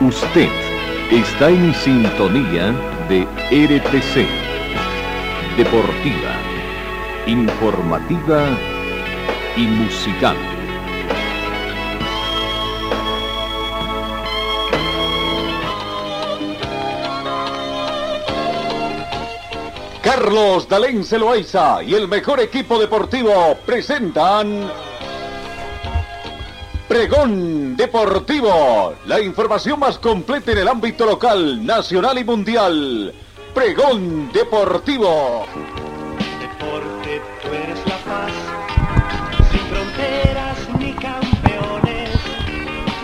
[0.00, 0.48] Usted
[1.10, 2.72] está en sintonía
[3.10, 4.26] de RTC.
[5.58, 6.36] Deportiva,
[7.26, 8.46] informativa
[9.58, 10.38] y musical.
[20.02, 24.89] Carlos Dalén Celoaiza y el mejor equipo deportivo presentan
[26.90, 33.14] Pregón Deportivo, la información más completa en el ámbito local, nacional y mundial.
[33.54, 35.46] Pregón Deportivo.
[36.40, 38.32] Deporte, tú eres la paz,
[39.52, 42.10] sin fronteras ni campeones,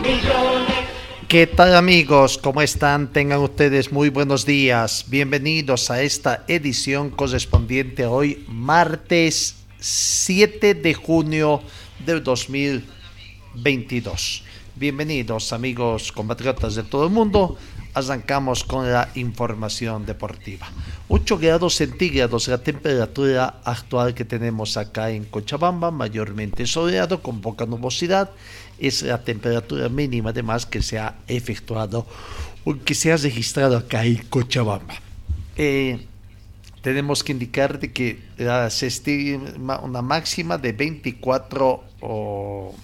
[0.02, 0.88] millones.
[1.28, 2.38] ¿Qué tal amigos?
[2.38, 3.12] ¿Cómo están?
[3.12, 5.04] Tengan ustedes muy buenos días.
[5.06, 11.62] Bienvenidos a esta edición correspondiente a hoy, martes 7 de junio
[12.04, 12.95] del 2020.
[13.56, 14.44] 22.
[14.74, 17.56] Bienvenidos amigos compatriotas de todo el mundo.
[17.94, 20.68] Arrancamos con la información deportiva.
[21.08, 27.64] 8 grados centígrados la temperatura actual que tenemos acá en Cochabamba, mayormente soleado, con poca
[27.64, 28.30] nubosidad.
[28.78, 32.06] Es la temperatura mínima además que se ha efectuado
[32.64, 35.00] o que se ha registrado acá en Cochabamba.
[35.56, 36.06] Eh,
[36.82, 38.20] tenemos que indicar que
[38.68, 42.74] se estima una máxima de 24 o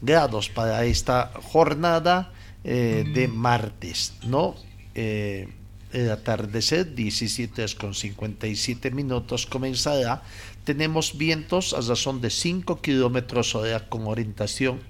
[0.00, 2.32] grados para esta jornada
[2.64, 4.54] eh, de martes, ¿no?
[4.94, 5.48] Eh,
[5.92, 10.22] el atardecer, 17 con 57 minutos, comenzará.
[10.64, 14.80] Tenemos vientos a razón de 5 kilómetros hora con orientación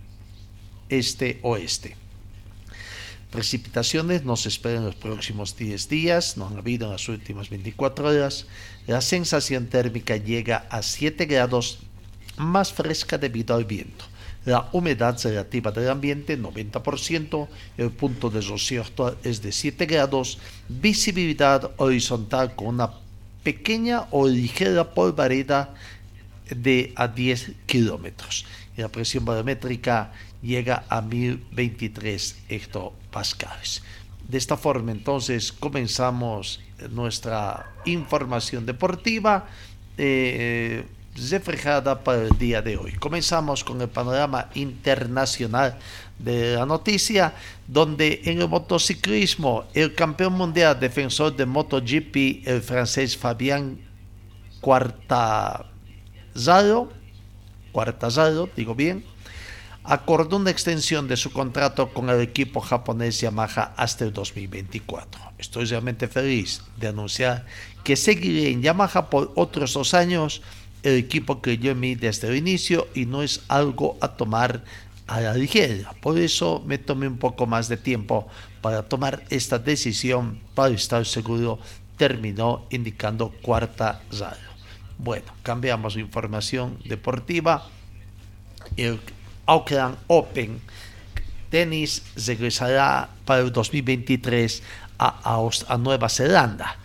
[0.88, 1.96] este-oeste.
[3.30, 8.46] Precipitaciones nos esperan los próximos 10 días, no han habido en las últimas 24 horas.
[8.86, 11.80] La sensación térmica llega a 7 grados
[12.38, 14.06] más fresca debido al viento
[14.44, 18.82] la humedad relativa del ambiente 90%, el punto de rocío
[19.22, 22.90] es de 7 grados, visibilidad horizontal con una
[23.42, 25.74] pequeña o ligera polvareda
[26.50, 28.46] de a 10 kilómetros.
[28.76, 33.82] La presión barométrica llega a 1023 hectopascales.
[34.28, 39.48] De esta forma entonces comenzamos nuestra información deportiva.
[39.96, 40.84] Eh,
[41.30, 42.92] reflejada para el día de hoy.
[42.94, 45.78] Comenzamos con el panorama internacional
[46.18, 47.34] de la noticia,
[47.66, 53.78] donde en el motociclismo el campeón mundial defensor de MotoGP, el francés Fabián
[54.60, 55.68] Quartararo,
[57.72, 59.04] Quartararo, digo bien,
[59.84, 65.20] acordó una extensión de su contrato con el equipo japonés Yamaha hasta el 2024.
[65.38, 67.46] Estoy realmente feliz de anunciar
[67.84, 70.42] que seguiré en Yamaha por otros dos años
[70.82, 74.64] el equipo creyó en mí desde el inicio y no es algo a tomar
[75.06, 75.92] a la ligera.
[76.00, 78.28] Por eso me tomé un poco más de tiempo
[78.60, 81.58] para tomar esta decisión para estar seguro,
[81.96, 84.48] terminó indicando cuarta radio.
[84.98, 87.68] Bueno, cambiamos información deportiva.
[88.76, 89.00] El
[89.46, 90.60] Auckland Open
[91.50, 94.62] tenis regresará para el 2023
[94.98, 96.76] a, a Nueva Zelanda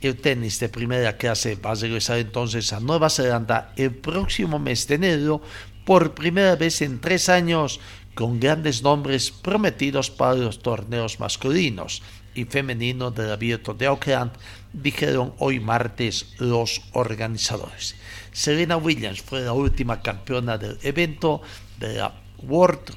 [0.00, 4.86] el tenis de primera clase va a regresar entonces a Nueva Zelanda el próximo mes
[4.86, 5.42] de enero
[5.84, 7.80] por primera vez en tres años
[8.14, 12.02] con grandes nombres prometidos para los torneos masculinos
[12.34, 14.32] y femeninos del abierto de Auckland,
[14.72, 17.96] dijeron hoy martes los organizadores.
[18.32, 21.42] Serena Williams fue la última campeona del evento
[21.78, 22.96] de la World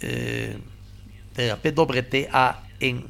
[0.00, 0.58] eh,
[1.34, 3.06] de la PWTA en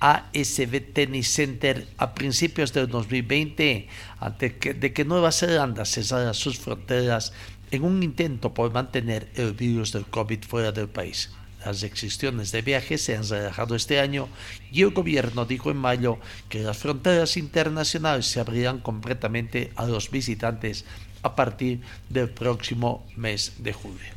[0.00, 3.86] ASB Tennis Center a principios del 2020,
[4.18, 7.32] antes de que Nueva Zelanda cesara sus fronteras
[7.70, 11.30] en un intento por mantener el virus del COVID fuera del país.
[11.64, 14.28] Las restricciones de viaje se han relajado este año
[14.72, 16.18] y el gobierno dijo en mayo
[16.48, 20.86] que las fronteras internacionales se abrirán completamente a los visitantes
[21.22, 24.08] a partir del próximo mes de julio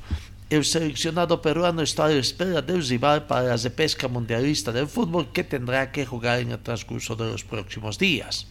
[0.53, 5.31] el seleccionado peruano está a la espera del rival para la repesca mundialista del fútbol
[5.31, 8.45] que tendrá que jugar en el transcurso de los próximos días.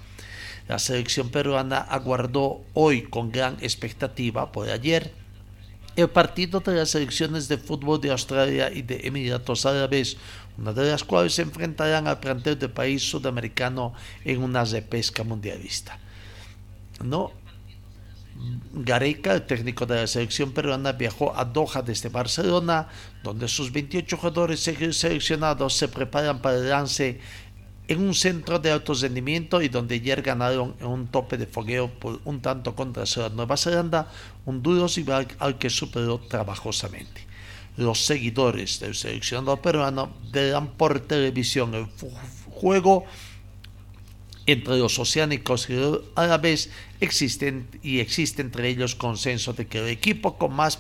[0.66, 5.12] La selección peruana aguardó hoy con gran expectativa por ayer
[5.94, 10.16] el partido de las selecciones de fútbol de Australia y de Emiratos Árabes,
[10.58, 13.92] una de las cuales se enfrentarán al plantel del país sudamericano
[14.24, 16.00] en una repesca mundialista.
[17.04, 17.32] No,
[18.72, 22.88] Gareca, el técnico de la selección peruana, viajó a Doha desde Barcelona,
[23.22, 27.20] donde sus 28 jugadores seleccionados se preparan para el lance
[27.88, 31.88] en un centro de alto rendimiento y donde ayer ganaron en un tope de fogueo
[31.88, 33.04] por un tanto contra
[33.34, 34.10] Nueva Zelanda,
[34.46, 37.26] un duro rival al que superó trabajosamente.
[37.76, 41.86] los seguidores del seleccionado peruano verán por televisión el
[42.50, 43.06] juego
[44.46, 49.88] entre los oceánicos y los árabes existen y existe entre ellos consenso de que el
[49.88, 50.78] equipo con más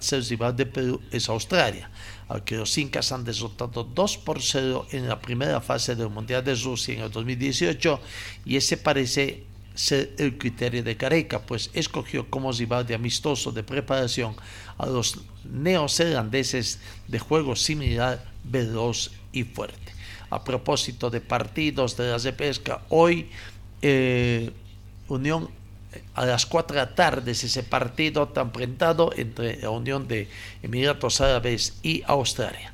[0.00, 1.90] ser rival de Perú es Australia,
[2.28, 6.54] aunque los incas han derrotado 2 por 0 en la primera fase del Mundial de
[6.54, 8.00] Rusia en el 2018
[8.44, 9.44] y ese parece
[9.74, 14.36] ser el criterio de Careca, pues escogió como rival de amistoso de preparación
[14.78, 16.78] a los neozelandeses
[17.08, 19.92] de juego similar, veloz y fuerte
[20.32, 23.28] a propósito de partidos de las de pesca, hoy
[23.82, 24.50] eh,
[25.08, 25.50] Unión
[26.14, 30.30] a las 4 de la tarde ese partido tan enfrentado entre la Unión de
[30.62, 32.72] Emiratos Árabes y Australia.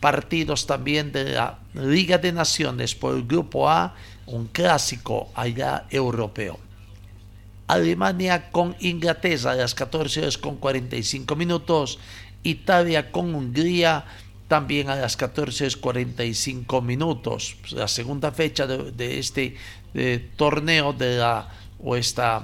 [0.00, 3.94] Partidos también de la Liga de Naciones por el Grupo A,
[4.26, 6.58] un clásico allá europeo.
[7.68, 11.98] Alemania con Inglaterra a las 14 horas con 45 minutos.
[12.42, 14.04] Italia con Hungría
[14.52, 17.56] también a las 14.45 minutos.
[17.70, 19.56] La segunda fecha de, este
[20.36, 21.48] torneo de la
[21.82, 22.42] o esta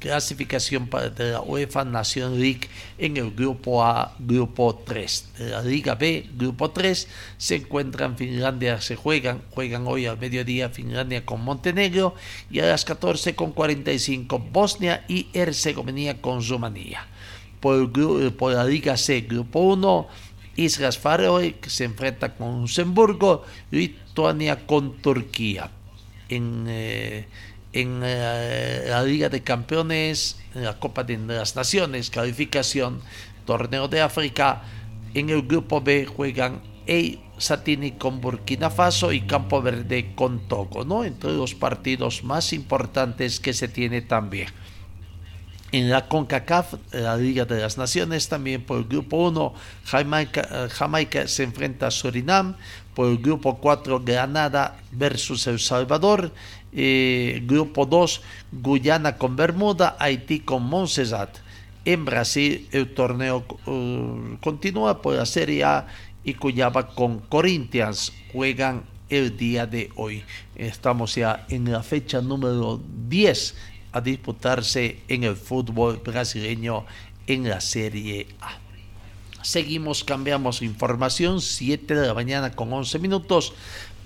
[0.00, 2.62] clasificación de la UEFA Nation League
[2.98, 5.28] en el grupo A, grupo 3.
[5.38, 7.06] De la Liga B, grupo 3,
[7.38, 12.16] se encuentran Finlandia, se juegan, juegan hoy al mediodía Finlandia con Montenegro
[12.50, 17.06] y a las 14.45 Bosnia y Herzegovina con Rumanía.
[17.60, 17.92] Por,
[18.36, 20.08] por la Liga C, grupo 1,
[20.60, 25.70] Islas Faroe que se enfrenta con Luxemburgo, Lituania con Turquía.
[26.28, 27.26] En, eh,
[27.72, 33.00] en eh, la Liga de Campeones, en la Copa de las Naciones, calificación,
[33.46, 34.62] torneo de África,
[35.14, 36.60] en el grupo B juegan
[37.38, 41.04] Satini con Burkina Faso y Campo Verde con Togo, ¿no?
[41.04, 44.48] Entre los partidos más importantes que se tiene también.
[45.72, 51.28] En la CONCACAF, la Liga de las Naciones, también por el grupo 1, Jamaica, Jamaica,
[51.28, 52.56] se enfrenta a Surinam,
[52.94, 56.32] por el grupo 4, Granada versus El Salvador,
[56.72, 58.20] eh, grupo 2,
[58.52, 61.38] Guyana con Bermuda, Haití con Montserrat.
[61.84, 65.86] En Brasil, el torneo uh, continúa por la Serie A
[66.24, 70.22] y Cuyaba con Corinthians juegan el día de hoy.
[70.54, 73.54] Estamos ya en la fecha número 10
[73.92, 76.84] a disputarse en el fútbol brasileño
[77.26, 78.58] en la Serie A.
[79.42, 83.54] Seguimos, cambiamos información, 7 de la mañana con 11 minutos.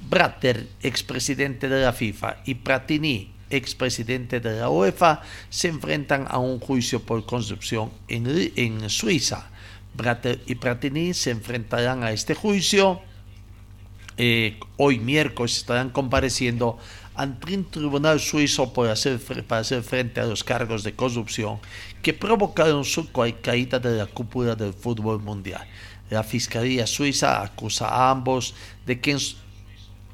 [0.09, 6.61] Bratter, expresidente de la FIFA, y Pratini, expresidente de la UEFA, se enfrentan a un
[6.61, 9.51] juicio por construcción en, en Suiza.
[9.95, 13.01] Bratter y Pratini se enfrentarán a este juicio.
[14.17, 16.79] Eh, hoy miércoles estarán compareciendo
[17.15, 21.59] ante un tribunal suizo para hacer, para hacer frente a los cargos de corrupción
[22.03, 25.65] que provocaron su caída de la cúpula del fútbol mundial.
[26.11, 29.17] La Fiscalía Suiza acusa a ambos de que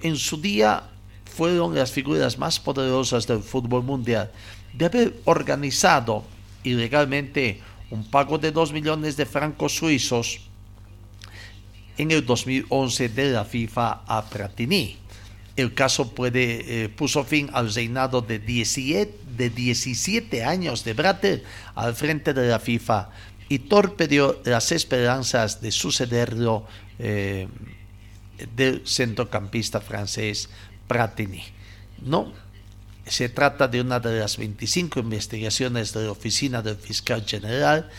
[0.02, 0.84] en, su día
[1.24, 4.30] fueron las figuras más poderosas del fútbol mundial
[4.72, 6.24] de haber organizado
[6.62, 7.60] ilegalmente
[7.90, 10.40] un pago de 2 millones de francos suizos
[11.96, 14.96] en el 2011 de la FIFA a Pratini
[15.56, 21.44] el caso puede, eh, puso fin al reinado de 17, de 17 años de Bratter
[21.74, 23.10] al frente de la FIFA
[23.48, 26.66] y torpedeó las esperanzas de sucederlo
[26.98, 27.48] eh,
[28.54, 30.48] del centrocampista francés
[30.86, 31.42] Pratini.
[32.02, 32.32] No,
[33.06, 37.90] se trata de una de las 25 investigaciones de la Oficina del Fiscal General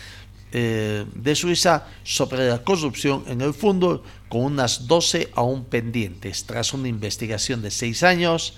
[0.53, 6.45] eh, de Suiza sobre la corrupción en el fondo, con unas 12 aún pendientes.
[6.45, 8.53] Tras una investigación de seis años,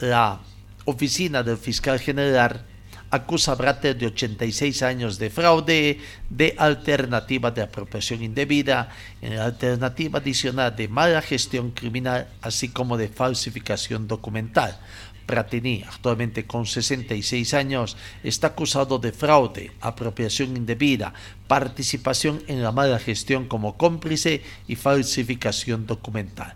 [0.00, 0.40] la
[0.86, 2.66] oficina del fiscal general
[3.10, 8.88] acusa a Bratter de 86 años de fraude, de alternativa de apropiación indebida,
[9.22, 14.80] en alternativa adicional de mala gestión criminal, así como de falsificación documental.
[15.26, 21.14] Pratini, actualmente con 66 años, está acusado de fraude, apropiación indebida,
[21.48, 26.54] participación en la mala gestión como cómplice y falsificación documental.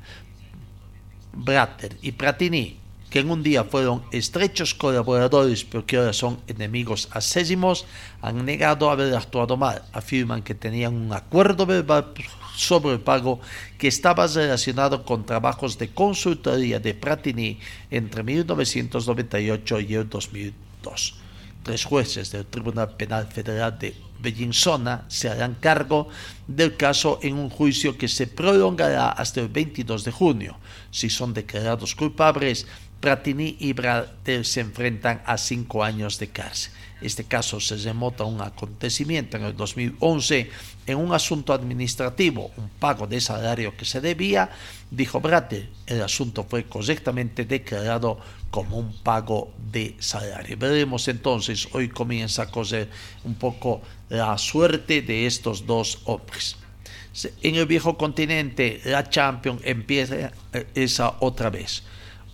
[1.33, 2.79] Bratter y Pratini,
[3.11, 7.87] que en un día fueron estrechos colaboradores pero que ahora son enemigos acésimos,
[8.21, 9.83] han negado haber actuado mal.
[9.93, 12.13] Afirman que tenían un acuerdo verbal
[12.59, 13.41] sobre el pago
[13.79, 21.15] que estaba relacionado con trabajos de consultoría de Pratini entre 1998 y el 2002.
[21.63, 26.09] Tres jueces del Tribunal Penal Federal de Bellinzona se harán cargo
[26.49, 30.57] del caso en un juicio que se prolongará hasta el 22 de junio.
[30.91, 32.67] Si son declarados culpables,
[33.01, 36.73] Pratini y Bratel se enfrentan a cinco años de cárcel.
[37.01, 40.51] Este caso se remota a un acontecimiento en el 2011
[40.87, 44.51] en un asunto administrativo, un pago de salario que se debía,
[44.91, 45.69] dijo Bratel.
[45.87, 48.19] El asunto fue correctamente declarado
[48.51, 50.57] como un pago de salario.
[50.57, 52.89] Veremos entonces, hoy comienza a coser
[53.25, 56.57] un poco la suerte de estos dos hombres.
[57.43, 61.83] En el viejo continente, la Champions empieza eh, esa otra vez.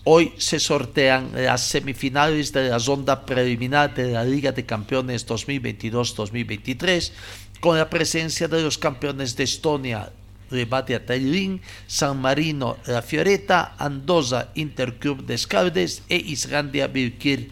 [0.06, 7.11] Hoy se sortean las semifinales de la ronda preliminar de la Liga de Campeones 2022-2023
[7.61, 10.12] con la presencia de los campeones de Estonia,
[10.50, 17.49] Rebatia Tallinn, San Marino, La Fioretta, Andosa, Interclub de Scaldes e Islandia Birkir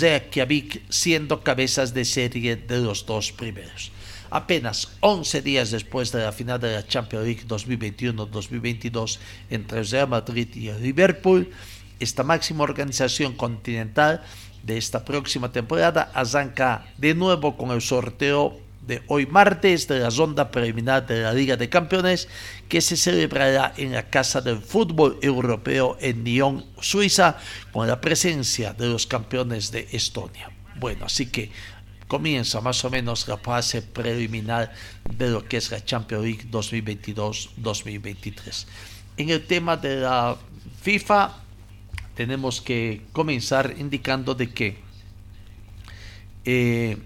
[0.00, 3.90] Reykjavik siendo cabezas de serie de los dos primeros
[4.34, 10.48] apenas 11 días después de la final de la Champions League 2021-2022 entre Real Madrid
[10.56, 11.48] y Liverpool,
[12.00, 14.24] esta máxima organización continental
[14.64, 20.10] de esta próxima temporada arranca de nuevo con el sorteo de hoy martes de la
[20.10, 22.28] ronda preliminar de la Liga de Campeones
[22.68, 27.38] que se celebrará en la Casa del Fútbol Europeo en Lyon, Suiza,
[27.72, 30.50] con la presencia de los campeones de Estonia.
[30.76, 31.52] Bueno, así que
[32.08, 34.72] comienza más o menos la fase preliminar
[35.16, 38.66] de lo que es la Champions League 2022-2023.
[39.16, 40.36] En el tema de la
[40.82, 41.36] FIFA
[42.14, 44.76] tenemos que comenzar indicando de que
[46.44, 46.98] eh,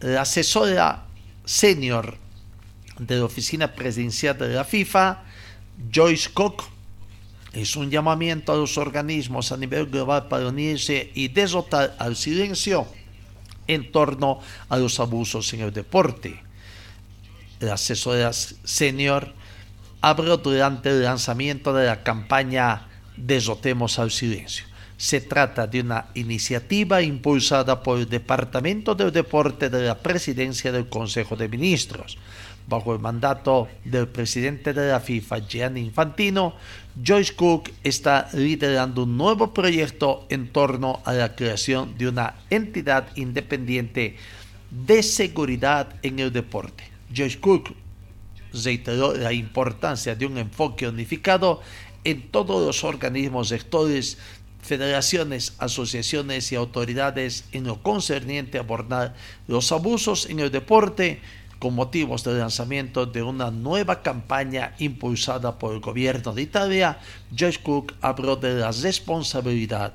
[0.00, 1.04] la asesora
[1.44, 2.16] senior
[2.98, 5.22] de la oficina presidencial de la FIFA,
[5.92, 6.62] Joyce Cook,
[7.52, 12.86] es un llamamiento a los organismos a nivel global para unirse y desotar al silencio
[13.66, 16.42] en torno a los abusos en el deporte.
[17.60, 19.32] La asesora senior
[20.00, 24.66] abrió durante el lanzamiento de la campaña Desotemos al Silencio.
[24.98, 30.88] Se trata de una iniciativa impulsada por el Departamento del Deporte de la Presidencia del
[30.88, 32.18] Consejo de Ministros
[32.68, 36.54] bajo el mandato del presidente de la FIFA, Gianni Infantino,
[37.02, 43.08] Joyce Cook está liderando un nuevo proyecto en torno a la creación de una entidad
[43.16, 44.16] independiente
[44.70, 46.84] de seguridad en el deporte.
[47.14, 47.74] Joyce Cook
[48.52, 51.60] reiteró la importancia de un enfoque unificado
[52.04, 54.18] en todos los organismos sectores,
[54.62, 59.14] federaciones, asociaciones y autoridades en lo concerniente a abordar
[59.46, 61.20] los abusos en el deporte,
[61.58, 66.98] con motivos del lanzamiento de una nueva campaña impulsada por el gobierno de Italia,
[67.36, 69.94] Joyce Cook habló de la responsabilidad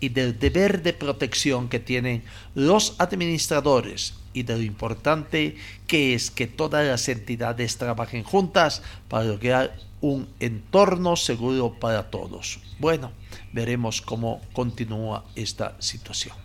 [0.00, 6.30] y del deber de protección que tienen los administradores y de lo importante que es
[6.30, 12.58] que todas las entidades trabajen juntas para lograr un entorno seguro para todos.
[12.80, 13.12] Bueno,
[13.52, 16.36] veremos cómo continúa esta situación.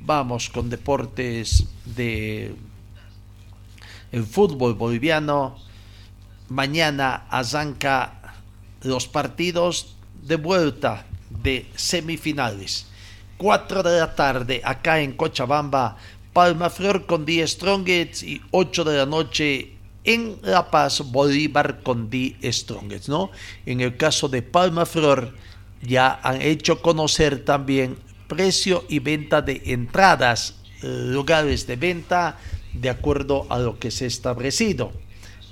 [0.00, 2.54] Vamos con deportes de
[4.12, 5.56] el fútbol boliviano.
[6.48, 8.36] Mañana arranca
[8.82, 12.86] los partidos de vuelta de semifinales.
[13.38, 15.96] 4 de la tarde acá en Cochabamba,
[16.32, 22.08] Palma Flor con 10 Strongets y 8 de la noche en La Paz, Bolívar con
[22.08, 23.30] 10 Strongets, ¿no?
[23.66, 25.34] En el caso de Palma Flor
[25.82, 32.38] ya han hecho conocer también precio y venta de entradas, eh, lugares de venta,
[32.72, 34.92] de acuerdo a lo que se ha establecido.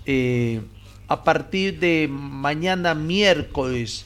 [0.07, 0.61] Eh,
[1.09, 4.05] a partir de mañana miércoles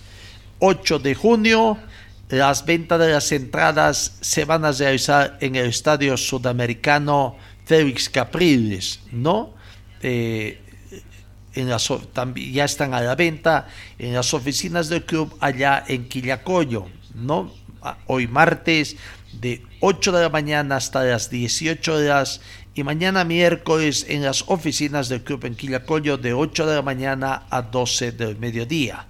[0.59, 1.79] 8 de junio,
[2.29, 9.01] las ventas de las entradas se van a realizar en el Estadio Sudamericano Félix Capriles,
[9.13, 9.55] ¿no?
[10.03, 10.61] Eh,
[11.55, 11.89] en las,
[12.35, 13.69] ya están a la venta
[13.99, 17.53] en las oficinas del club allá en Quillacoyo, ¿no?
[18.07, 18.97] Hoy martes
[19.33, 22.41] de 8 de la mañana hasta las 18 horas
[22.75, 27.47] y mañana miércoles en las oficinas del Club en Quillacollo de 8 de la mañana
[27.49, 29.07] a 12 del mediodía.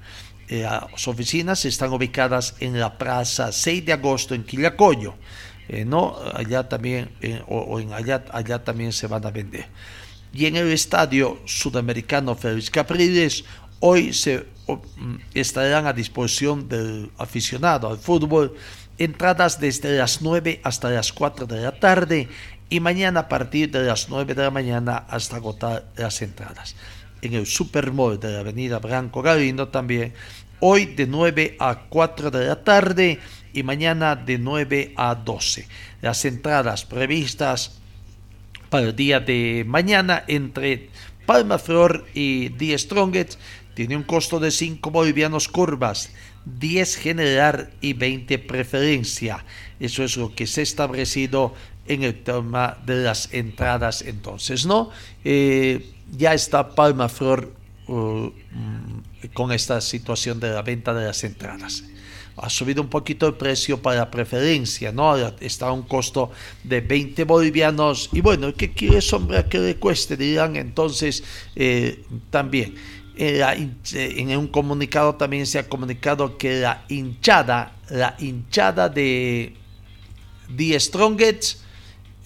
[0.49, 5.15] Eh, las oficinas están ubicadas en la Plaza 6 de agosto en Quillacollo.
[5.69, 9.67] Eh, no, allá también, eh, o, allá, allá también se van a vender.
[10.35, 13.45] Y en el Estadio Sudamericano Félix Capriles,
[13.81, 18.55] hoy se mm, estarán a disposición del aficionado al fútbol
[18.99, 22.29] entradas desde las 9 hasta las 4 de la tarde
[22.71, 26.77] y mañana a partir de las 9 de la mañana hasta agotar las entradas.
[27.23, 30.13] En el Supermall de la Avenida Branco Galindo también,
[30.61, 33.19] hoy de 9 a 4 de la tarde
[33.53, 35.69] y mañana de 9 a 12.
[36.03, 37.79] Las entradas previstas
[38.69, 40.91] para el día de mañana entre
[41.27, 43.39] Palma Flor y Die Strongest
[43.75, 46.11] tiene un costo de 5 bolivianos curvas,
[46.45, 49.45] 10 general y 20 preferencia.
[49.81, 51.55] Eso es lo que se ha establecido
[51.87, 54.91] en el tema de las entradas entonces, ¿no?
[55.25, 57.53] Eh, ya está Palma Flor
[57.89, 58.33] uh, mm,
[59.33, 61.85] con esta situación de la venta de las entradas
[62.37, 65.17] ha subido un poquito el precio para preferencia, ¿no?
[65.41, 66.31] Está a un costo
[66.63, 68.11] de 20 bolivianos.
[68.13, 70.17] Y bueno, ¿qué quiere sombra que le cueste?
[70.17, 71.23] Dirán entonces
[71.55, 72.75] eh, también.
[73.17, 79.55] En, un comunicado también se ha comunicado que la hinchada, la hinchada de
[80.57, 81.64] The Strongest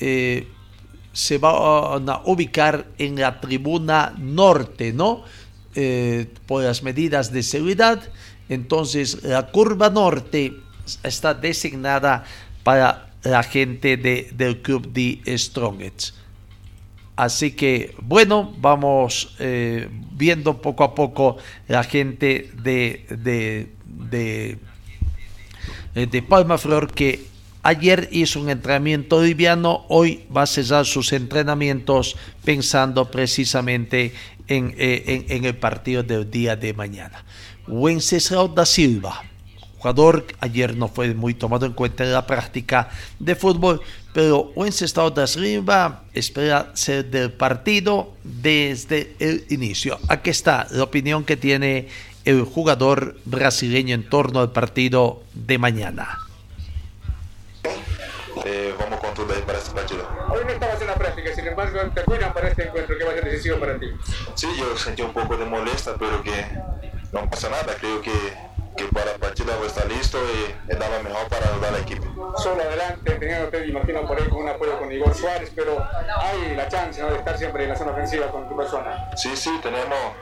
[0.00, 0.48] eh,
[1.12, 5.22] se va a ubicar en la tribuna norte, ¿no?
[5.74, 8.02] Eh, por las medidas de seguridad
[8.48, 10.54] entonces, la curva norte
[11.02, 12.24] está designada
[12.62, 16.14] para la gente de, del club de Strongets.
[17.16, 21.36] Así que, bueno, vamos eh, viendo poco a poco
[21.66, 24.58] la gente de, de, de,
[26.06, 27.26] de Palma Flor que
[27.62, 34.12] ayer hizo un entrenamiento liviano, hoy va a cesar sus entrenamientos pensando precisamente
[34.46, 37.24] en, eh, en, el partido del día de mañana.
[37.66, 39.22] Wenceslau da Silva,
[39.78, 42.88] jugador ayer no fue muy tomado en cuenta en la práctica
[43.18, 43.80] de fútbol,
[44.14, 49.98] pero Wenceslau da Silva espera ser del partido desde el inicio.
[50.08, 51.88] Aquí está la opinión que tiene
[52.24, 56.27] el jugador brasileño en torno al partido de mañana.
[58.50, 60.08] Eh, vamos con todo ahí para este partido.
[60.30, 63.10] Hoy no estabas en la práctica, sin embargo, te cuidan para este encuentro que va
[63.10, 63.92] a ser decisivo para ti.
[64.36, 66.32] Sí, yo sentí un poco de molesta, pero que
[67.12, 67.74] no pasa nada.
[67.78, 68.10] Creo que,
[68.74, 71.82] que para el partido voy a estar listo y dar lo mejor para ayudar al
[71.82, 72.32] equipo.
[72.38, 75.86] Solo adelante, teniendo usted, imagino, por ahí con un apoyo con Igor Suárez, pero
[76.18, 77.10] hay la chance ¿no?
[77.10, 79.10] de estar siempre en la zona ofensiva con tu persona.
[79.14, 80.14] Sí, sí, tenemos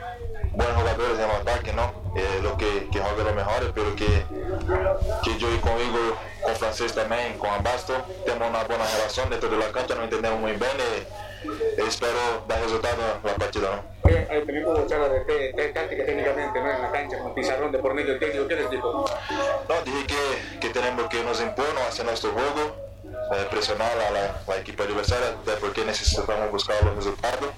[0.57, 1.91] buenos jugadores en el ataque, ¿no?
[2.15, 4.25] Eh, lo que, que juegan los mejores, pero que,
[5.23, 7.93] que yo y con Igor, con Francés también, con Abasto,
[8.25, 12.17] tenemos una buena relación dentro de la cancha, nos entendemos muy bien y, y espero
[12.47, 13.97] dar resultado en la partida, ¿no?
[14.07, 16.71] También hubo de, de, de, táctica técnicamente, ¿no?
[16.71, 19.05] En la cancha, con pizarrón de por medio técnico, ¿qué les dijo?
[19.69, 22.75] No, dije que, que tenemos que nos imponer hacer nuestro juego,
[23.33, 27.51] eh, presionar a la, la equipa adversaria, porque necesitamos buscar los resultados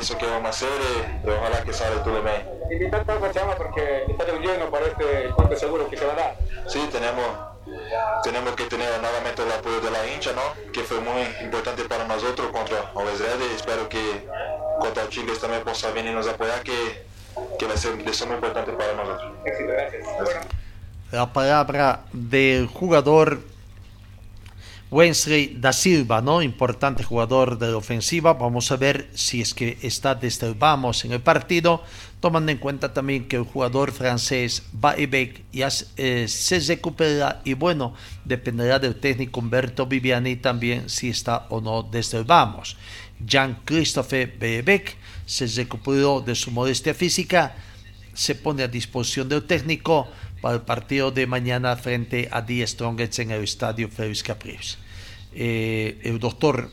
[0.00, 0.68] eso que vamos a hacer
[1.24, 2.48] y ojalá que salga todo bien.
[2.70, 6.36] Invitar a Pachama porque está lleno para este encuentro seguro que se va a dar.
[6.66, 7.26] Sí, tenemos,
[8.22, 10.72] tenemos que tener nuevamente el apoyo de la hincha, ¿no?
[10.72, 13.54] que fue muy importante para nosotros contra Ready.
[13.54, 14.28] Espero que
[14.80, 17.06] contra Chile también possa venir nos apoyar, que,
[17.58, 19.32] que va a ser de suma importante para nosotros.
[19.44, 20.06] Éxito, gracias.
[21.12, 23.40] La palabra del jugador
[24.90, 26.42] Wesley da Silva, ¿no?
[26.42, 28.34] Importante jugador de la ofensiva.
[28.34, 31.82] Vamos a ver si es que está desde en el partido,
[32.20, 37.94] tomando en cuenta también que el jugador francés Baebek ya eh, se recupera y bueno,
[38.24, 42.24] dependerá del técnico Humberto Viviani también si está o no desde.
[43.24, 44.96] Jean-Christophe Baebek
[45.26, 47.56] se recuperó de su modestia física,
[48.14, 50.08] se pone a disposición del técnico
[50.40, 54.78] para el partido de mañana frente a Die Strongets en el estadio Félix Capriles.
[55.32, 56.70] Eh, el doctor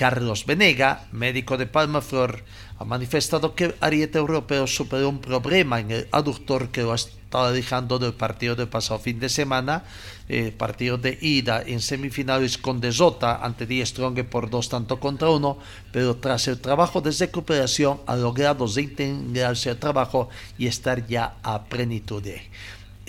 [0.00, 2.42] Carlos Venega, médico de Palma Flor,
[2.78, 7.98] ha manifestado que ariete europeo superó un problema en el aductor que lo estaba dejando
[7.98, 9.84] del partido del pasado fin de semana,
[10.28, 15.28] eh, partido de ida en semifinales con Desota ante Die Strong por dos tanto contra
[15.28, 15.58] uno,
[15.92, 21.64] pero tras el trabajo de recuperación ha logrado integrarse al trabajo y estar ya a
[21.64, 22.40] plenitud de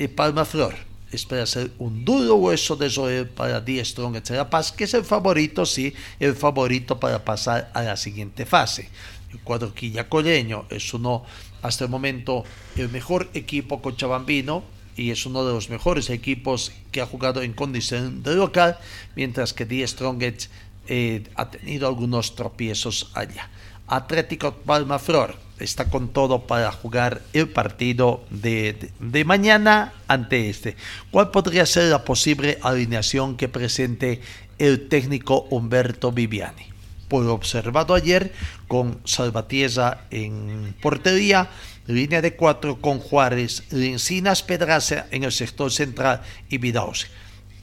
[0.02, 0.74] y Palma Flor
[1.12, 4.48] espera ser un duro hueso de Zoe para Die Strong etc.
[4.50, 8.90] Paz, que es el favorito, sí, el favorito para pasar a la siguiente fase.
[9.32, 11.24] El cuadro quillacoleño es uno,
[11.62, 12.44] hasta el momento,
[12.78, 14.64] el mejor equipo cochabambino
[14.98, 18.80] y es uno de los mejores equipos que ha jugado en condición de local,
[19.16, 20.50] mientras que Die Strongest
[20.88, 23.50] eh, ha tenido algunos tropiezos allá.
[23.88, 30.76] Atlético Palma Flor está con todo para jugar el partido de, de, mañana ante este.
[31.12, 34.22] ¿Cuál podría ser la posible alineación que presente
[34.58, 36.68] el técnico Humberto Viviani?
[37.08, 38.34] Por observado ayer
[38.68, 41.50] con Salvatierra en portería,
[41.88, 47.08] línea de cuatro con Juárez, Lencinas Pedraza en el sector central y Vidause.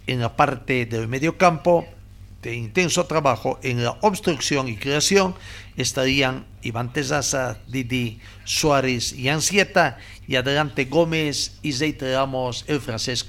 [0.06, 1.86] En la parte del medio campo,
[2.42, 5.34] de intenso trabajo en la obstrucción y creación
[5.76, 13.26] estarían Iván Tezaza, Didi, Suárez y Ansieta y adelante Gómez y reiteramos el francés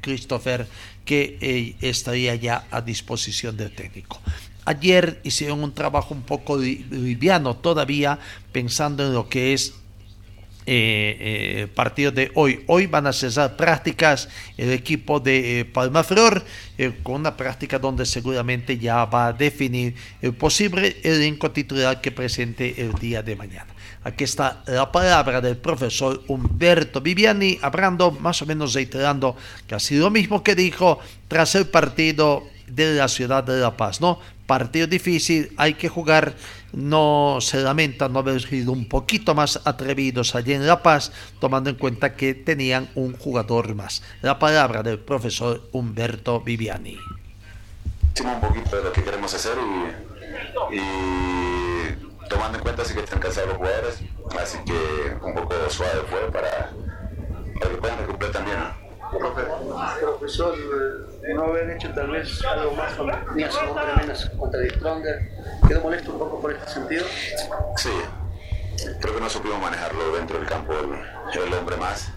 [0.00, 0.66] Christopher
[1.04, 4.20] que eh, estaría ya a disposición del técnico.
[4.64, 8.18] Ayer hicieron un trabajo un poco liviano todavía
[8.52, 9.74] pensando en lo que es
[10.70, 12.62] eh, eh, partido de hoy.
[12.66, 14.28] Hoy van a cesar prácticas
[14.58, 16.44] el equipo de eh, Palmaflor
[16.76, 22.12] eh, con una práctica donde seguramente ya va a definir el posible elenco titular que
[22.12, 23.72] presente el día de mañana.
[24.04, 30.10] Aquí está la palabra del profesor Humberto Viviani, hablando más o menos reiterando casi lo
[30.10, 34.20] mismo que dijo tras el partido de la ciudad de La Paz, ¿no?
[34.46, 36.34] Partido difícil, hay que jugar,
[36.72, 41.70] no se lamenta no haber sido un poquito más atrevidos allí en La Paz, tomando
[41.70, 44.02] en cuenta que tenían un jugador más.
[44.22, 46.98] La palabra del profesor Humberto Viviani.
[48.14, 49.56] Hicimos un poquito de lo que queremos hacer
[50.70, 54.00] y, y tomando en cuenta sí que están cansados los jugadores,
[54.40, 56.72] así que un poco suave fue para,
[57.60, 58.87] para que puedan recuperar también.
[59.10, 60.54] Profesor,
[61.22, 65.30] eh, no haber hecho tal vez algo más con menos contra el Stronger,
[65.66, 67.04] ¿quedó molesto un poco por este sentido?
[67.76, 67.90] Sí,
[69.00, 72.10] creo que no supimos manejarlo dentro del campo el, hombre más.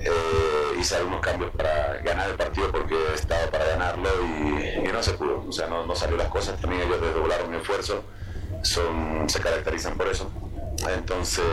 [0.00, 5.12] Eh, hice algunos cambios para ganar el partido porque estaba para ganarlo y, no se
[5.12, 6.60] pudo, o sea, no, no salió las cosas.
[6.60, 8.02] También ellos desdoblaron mi esfuerzo,
[8.62, 10.30] son, se caracterizan por eso.
[10.88, 11.44] Entonces,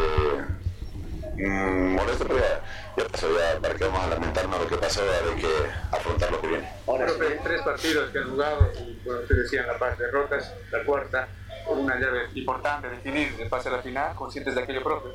[1.36, 2.62] mm, molesto, pero ya,
[2.98, 5.48] ya pasó, ya para que vamos a lamentarnos lo que pasó, hay que
[5.92, 6.70] afrontar lo que viene.
[6.88, 10.84] Ahora sí, tres partidos que han jugado, y bueno, usted decía la paz derrotas, la
[10.84, 11.28] cuarta,
[11.66, 15.14] con una llave importante, definir el pase a la final, conscientes de aquello propio.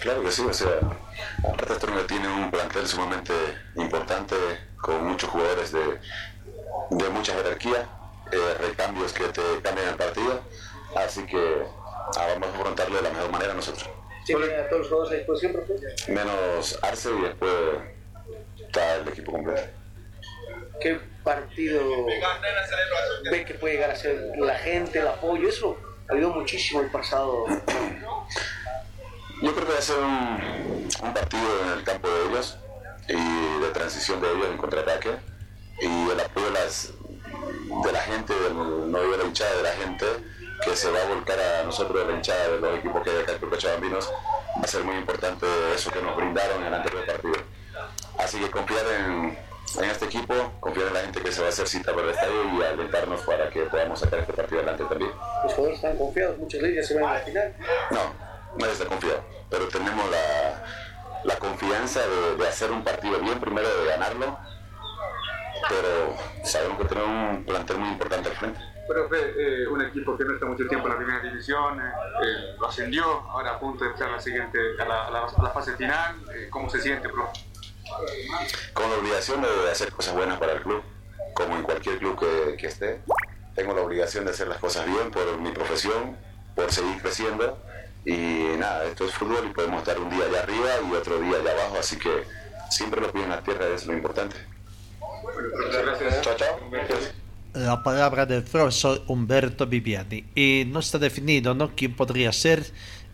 [0.00, 0.78] Claro que sí, o sea,
[1.38, 3.32] aparte Astronomía tiene un plantel sumamente
[3.74, 4.36] importante,
[4.80, 5.98] con muchos jugadores de,
[6.90, 7.88] de mucha jerarquía,
[8.30, 10.40] eh, recambios que te cambian el partido,
[10.96, 11.64] así que
[12.16, 13.88] ah, vamos a afrontarlo de la mejor manera nosotros.
[14.28, 16.12] ¿Tiene a todos los jugadores a disposición, profe?
[16.12, 17.52] Menos Arce y después
[18.58, 19.62] está el equipo completo.
[20.82, 21.80] ¿Qué partido
[23.30, 25.48] ve que puede llegar a ser la gente, el apoyo?
[25.48, 25.78] Eso
[26.10, 27.46] ayudó muchísimo el pasado.
[29.40, 32.58] Yo creo que va a ser un, un partido en el campo de ellos
[33.08, 35.10] y de transición de ellos en contraataque
[35.80, 36.92] y el apoyo de, las,
[37.82, 40.06] de la gente, del, no digo de la hinchada de la gente
[40.64, 43.18] que se va a volcar a nosotros de la hinchada de los equipos que hay
[43.18, 47.06] acá en Cochabambinos va a ser muy importante eso que nos brindaron en el anterior
[47.06, 47.36] partido.
[48.18, 49.38] Así que confiar en,
[49.78, 52.10] en este equipo, confiar en la gente que se va a hacer cita por el
[52.10, 55.12] estadio y alentarnos para que podamos sacar este partido adelante también.
[55.44, 57.54] Los jugadores están confiados, de ellos se van a la final.
[57.90, 58.00] No,
[58.56, 60.64] nadie está confiado, pero tenemos la,
[61.24, 64.38] la confianza de, de hacer un partido bien, primero de ganarlo,
[65.68, 68.60] pero sabemos que tenemos un plantel muy importante al frente.
[68.88, 71.84] Profe, eh, un equipo que no está mucho tiempo en la primera división, eh,
[72.24, 75.26] eh, lo ascendió, ahora a punto de entrar a la siguiente, a la, a la-
[75.26, 77.40] a la fase final, eh, ¿cómo se siente, profe?
[78.72, 80.82] Con la obligación de hacer cosas buenas para el club,
[81.34, 83.00] como en cualquier club que, que esté.
[83.54, 86.16] Tengo la obligación de hacer las cosas bien por mi profesión,
[86.54, 87.58] por seguir creciendo.
[88.04, 91.36] Y nada, esto es fútbol y podemos estar un día allá arriba y otro día
[91.38, 92.24] allá abajo, así que
[92.70, 94.36] siempre los pies en la tierra es lo importante.
[95.00, 96.20] Muchas gracias.
[96.22, 96.58] Chao, chao.
[97.58, 100.24] La palabra del profesor Humberto Viviani.
[100.34, 101.74] Y no está definido ¿no?
[101.74, 102.64] quién podría ser.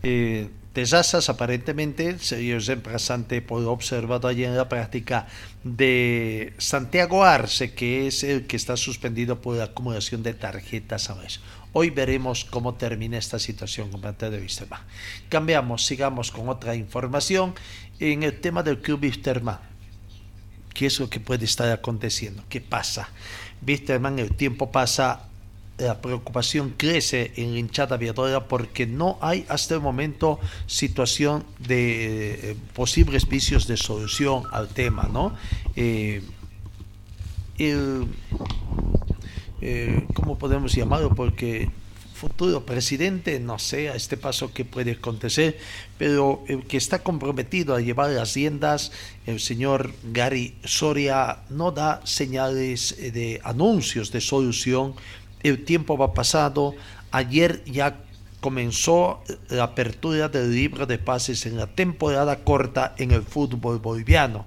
[0.03, 5.25] Eh, Tesasas aparentemente sería el reemplazante por observado allí en la práctica
[5.63, 11.15] de Santiago Arce, que es el que está suspendido por la acumulación de tarjetas a
[11.15, 11.39] mes.
[11.71, 14.81] Hoy veremos cómo termina esta situación con parte de Wisterman.
[15.29, 17.55] Cambiamos, sigamos con otra información
[18.01, 19.59] en el tema del club Wisterman.
[20.73, 22.43] ¿Qué es lo que puede estar aconteciendo?
[22.49, 23.07] ¿Qué pasa?
[23.65, 25.27] Wisterman, el tiempo pasa,
[25.77, 32.51] la preocupación crece en la hinchada aviadora porque no hay hasta el momento situación de
[32.51, 35.35] eh, posibles vicios de solución al tema, ¿no?
[35.75, 36.23] Eh,
[37.57, 38.05] eh,
[40.13, 41.13] ¿Cómo podemos llamarlo?
[41.15, 41.69] Porque
[42.15, 45.59] futuro presidente, no sé a este paso qué puede acontecer,
[45.97, 48.91] pero el que está comprometido a llevar las riendas,
[49.25, 54.95] el señor Gary Soria, no da señales eh, de anuncios de solución.
[55.43, 56.73] El tiempo va pasado.
[57.11, 58.01] Ayer ya
[58.39, 64.45] comenzó la apertura del libro de pases en la temporada corta en el fútbol boliviano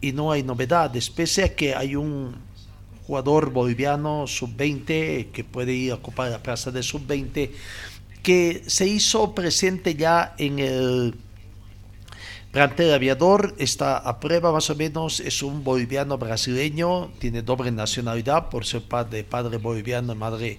[0.00, 2.36] y no hay novedades, pese a que hay un
[3.06, 7.50] jugador boliviano sub-20 que puede ir a ocupar la plaza de sub-20
[8.22, 11.14] que se hizo presente ya en el
[12.52, 18.48] plantel aviador, está a prueba más o menos, es un boliviano brasileño, tiene doble nacionalidad
[18.48, 20.58] por ser padre, padre boliviano, madre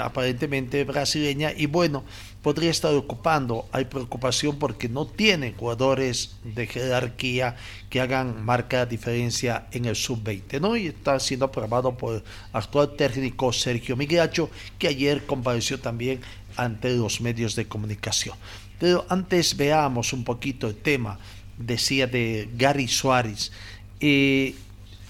[0.00, 2.04] aparentemente brasileña y bueno,
[2.42, 3.68] podría estar ocupando.
[3.72, 7.56] Hay preocupación porque no tiene jugadores de jerarquía
[7.90, 10.76] que hagan marca diferencia en el sub-20, ¿no?
[10.76, 16.20] Y está siendo aprobado por el actual técnico Sergio Migracho, que ayer compareció también
[16.56, 18.36] ante los medios de comunicación.
[18.78, 21.18] Pero antes veamos un poquito el tema,
[21.56, 23.50] decía de Gary Suárez.
[24.00, 24.54] Eh,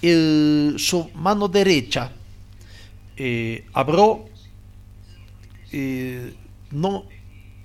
[0.00, 2.12] su mano derecha
[3.18, 4.24] eh, abrió,
[5.72, 6.34] eh,
[6.70, 7.04] no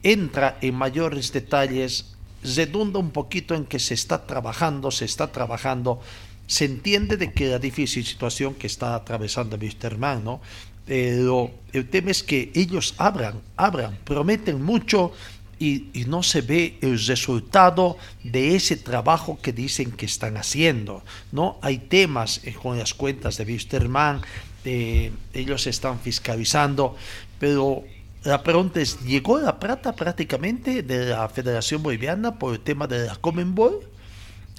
[0.02, 6.02] entra en mayores detalles, redunda un poquito en que se está trabajando, se está trabajando,
[6.48, 10.42] se entiende de que la difícil situación que está atravesando Wisterman, ¿no?
[10.86, 15.14] Pero el tema es que ellos abran, abran, prometen mucho
[15.60, 21.04] y, no se ve el resultado de ese trabajo que dicen que están haciendo.
[21.32, 21.58] ¿no?
[21.62, 24.22] Hay temas con las cuentas de Wisterman,
[24.66, 26.96] ellos están fiscalizando,
[27.40, 27.84] pero
[28.24, 33.08] la pregunta es, ¿llegó la plata prácticamente de la Federación Boliviana por el tema de
[33.08, 33.82] la Comenbol?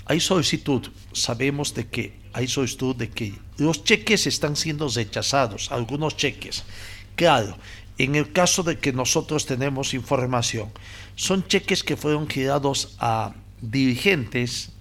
[0.05, 6.17] Hay solicitud, sabemos de que hay solicitud de que los cheques están siendo rechazados, algunos
[6.17, 6.65] cheques.
[7.17, 7.57] Claro,
[7.97, 10.71] en el caso de que nosotros tenemos información,
[11.15, 14.74] son cheques que fueron girados a dirigentes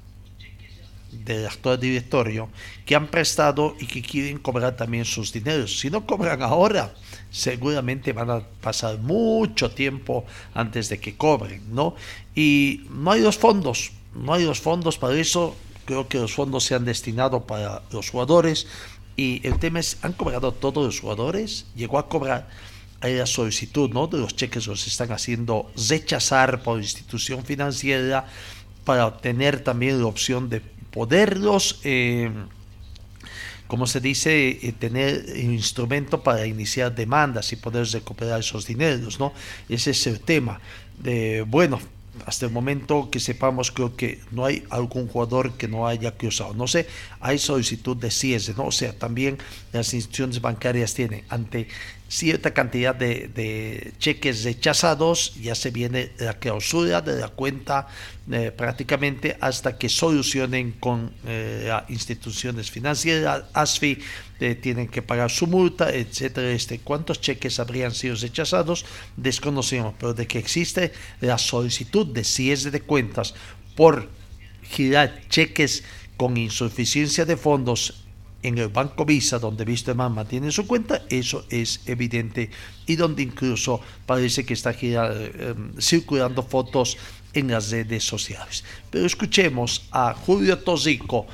[1.24, 2.50] del actual directorio
[2.86, 5.80] que han prestado y que quieren cobrar también sus dineros.
[5.80, 6.94] Si no cobran ahora,
[7.32, 11.96] seguramente van a pasar mucho tiempo antes de que cobren, ¿no?
[12.36, 15.56] Y no hay los fondos, no hay los fondos para eso.
[15.86, 18.68] Creo que los fondos se han destinado para los jugadores
[19.16, 21.66] y el tema es, ¿han cobrado todos los jugadores?
[21.76, 22.48] Llegó a cobrar
[23.04, 24.08] hay la solicitud ¿no?
[24.08, 28.26] de los cheques los están haciendo rechazar por institución financiera
[28.86, 30.62] para obtener también la opción de
[30.94, 32.32] poderlos, eh,
[33.68, 39.20] como se dice, eh, tener un instrumento para iniciar demandas y poder recuperar esos dineros,
[39.20, 39.34] ¿no?
[39.68, 40.60] Ese es el tema.
[41.48, 41.80] Bueno,
[42.26, 46.54] hasta el momento que sepamos, creo que no hay algún jugador que no haya cruzado.
[46.54, 46.88] No sé,
[47.20, 48.66] hay solicitud de cierre, ¿no?
[48.66, 49.38] O sea, también
[49.72, 51.68] las instituciones bancarias tienen ante
[52.14, 57.88] cierta cantidad de, cheques rechazados, ya se viene la clausura de la cuenta
[58.32, 63.98] eh, prácticamente hasta que solucionen con eh, instituciones financieras, ASFI,
[64.40, 66.52] eh, tienen que pagar su multa, etcétera.
[66.52, 68.86] Este, ¿Cuántos cheques habrían sido rechazados?
[69.18, 73.34] Desconocemos, pero de que existe la solicitud de cierre de cuentas
[73.76, 74.08] por
[74.62, 75.84] girar cheques
[76.16, 78.03] con insuficiencia de fondos
[78.44, 82.50] en el Banco Visa, donde Wisterman mantiene su cuenta, eso es evidente
[82.86, 86.98] y donde incluso parece que está eh, circulando fotos
[87.34, 88.64] en las redes sociales.
[88.92, 91.26] Pero escuchemos a Julio Tosico,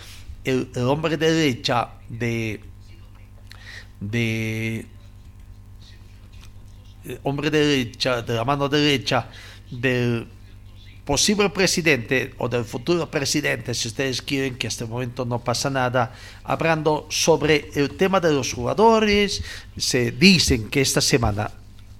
[0.43, 2.61] el, hombre de derecha de,
[3.99, 4.85] de
[7.23, 9.29] hombre de derecha, de la mano derecha
[9.71, 10.27] del
[11.09, 15.67] posible presidente o del futuro presidente, si ustedes quieren que hasta el momento no pasa
[15.67, 19.41] nada, hablando sobre el tema de los jugadores,
[19.75, 21.49] se dicen que esta semana,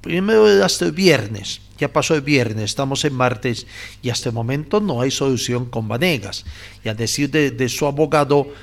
[0.01, 3.65] primero hasta el viernes, ya pasó el viernes, estamos en martes
[4.03, 6.45] y hasta el momento no hay solución con Vanegas.
[6.83, 8.53] Y a decir de, de su abogado,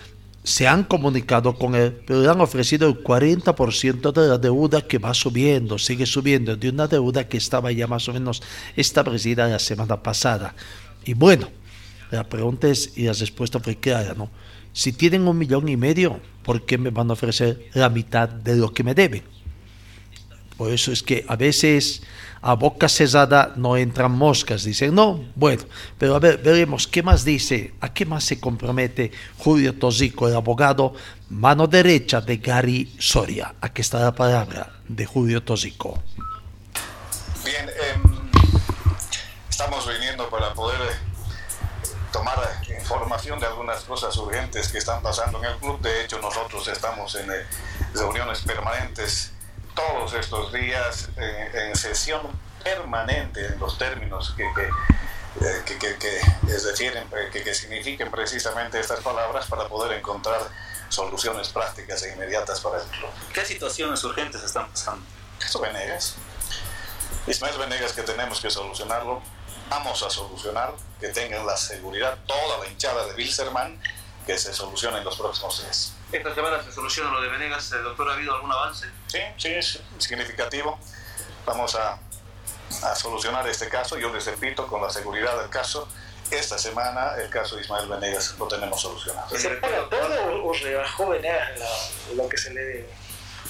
[0.46, 4.98] se han comunicado con él, pero le han ofrecido el 40% de la deuda que
[4.98, 8.40] va subiendo, sigue subiendo, de una deuda que estaba ya más o menos
[8.76, 10.54] establecida la semana pasada.
[11.04, 11.48] Y bueno,
[12.12, 14.30] la pregunta es, y la respuesta fue clara, ¿no?
[14.72, 18.54] Si tienen un millón y medio, ¿por qué me van a ofrecer la mitad de
[18.54, 19.24] lo que me deben?
[20.56, 22.02] Por eso es que a veces
[22.46, 25.64] a boca cerrada no entran moscas, dicen, no, bueno,
[25.98, 30.36] pero a ver, veremos qué más dice, a qué más se compromete Julio Tosico, el
[30.36, 30.94] abogado,
[31.28, 33.52] mano derecha de Gary Soria.
[33.60, 36.00] Aquí está la palabra de Julio Tosico.
[37.44, 38.30] Bien, em,
[39.50, 42.38] estamos viniendo para poder eh, tomar
[42.78, 45.80] información de algunas cosas urgentes que están pasando en el club.
[45.80, 47.44] De hecho, nosotros estamos en eh,
[47.92, 49.32] reuniones permanentes
[49.76, 52.22] todos estos días en, sesión
[52.64, 54.64] permanente en los términos que, que,
[55.46, 60.40] eh, que, que, que, signifiquen precisamente estas palabras para poder encontrar
[60.88, 63.10] soluciones prácticas e inmediatas para el club.
[63.32, 65.06] ¿Qué situaciones urgentes están pasando?
[65.44, 66.16] Eso Venegas.
[67.26, 69.22] Ismael Venegas que tenemos que solucionarlo.
[69.68, 73.80] Vamos a solucionar que tengan la seguridad toda la hinchada de Wilserman
[74.26, 75.95] que se solucione en los próximos días.
[76.12, 78.08] ¿Esta semana se soluciona lo de Venegas, eh, doctor?
[78.08, 78.86] ¿Ha habido algún avance?
[79.08, 80.78] Sí, sí, es significativo.
[81.44, 81.98] Vamos a,
[82.82, 83.98] a solucionar este caso.
[83.98, 85.88] Yo les repito, con la seguridad del caso,
[86.30, 89.28] esta semana el caso de Ismael Venegas lo tenemos solucionado.
[89.36, 91.60] ¿Se paga todo o rebajó Venegas
[92.14, 92.88] lo que se le debe?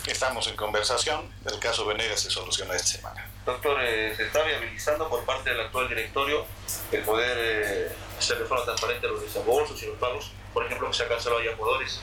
[0.07, 1.31] Estamos en conversación.
[1.45, 3.29] El caso Venegas se soluciona esta semana.
[3.45, 6.47] Doctor, eh, ¿se está viabilizando por parte del actual directorio
[6.91, 10.33] el poder eh, hacer de forma transparente los desembolsos y los pagos?
[10.55, 12.01] Por ejemplo, que se ha cancelado ya jugadores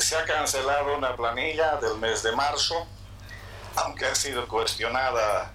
[0.00, 2.86] se ha cancelado una planilla del mes de marzo
[3.76, 5.52] aunque ha sido cuestionada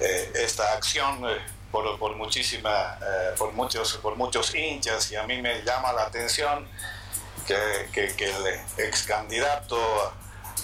[0.00, 1.38] eh, esta acción eh,
[1.70, 6.02] por, por, muchísima, eh, por, muchos, por muchos hinchas y a mí me llama la
[6.02, 6.68] atención
[7.46, 9.78] que, que, que el ex candidato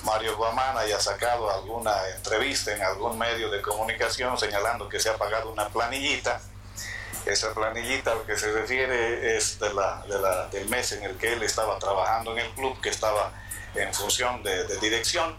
[0.04, 5.16] Mario Guamán haya sacado alguna entrevista en algún medio de comunicación señalando que se ha
[5.16, 6.40] pagado una planillita.
[7.28, 11.16] Esa planillita al que se refiere es de la, de la, del mes en el
[11.16, 13.32] que él estaba trabajando en el club, que estaba
[13.74, 15.36] en función de, de dirección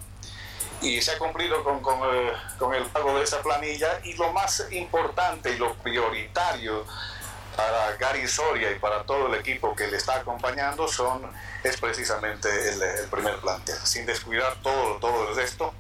[0.82, 4.32] y se ha cumplido con, con, eh, con, el pago de esa planilla y lo
[4.32, 6.86] más importante y lo prioritario
[7.56, 11.30] para Gary Soria y para todo el equipo que le está acompañando son,
[11.64, 13.76] es precisamente el, el primer plantel.
[13.84, 15.74] Sin descuidar todo, todo el resto,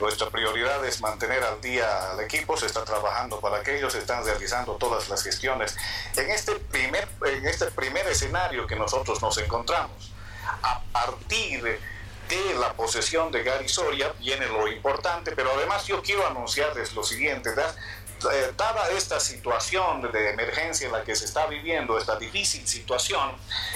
[0.00, 4.24] nuestra prioridad es mantener al día al equipo, se está trabajando para que ellos están
[4.24, 5.76] realizando todas las gestiones
[6.16, 10.12] en este primer, en este primer escenario que nosotros nos encontramos.
[10.62, 16.26] A partir de la posesión de Gary Soria viene lo importante, pero además yo quiero
[16.26, 17.50] anunciarles lo siguiente,
[18.24, 23.32] eh, dada esta situación de emergencia en la que se está viviendo, esta difícil situación,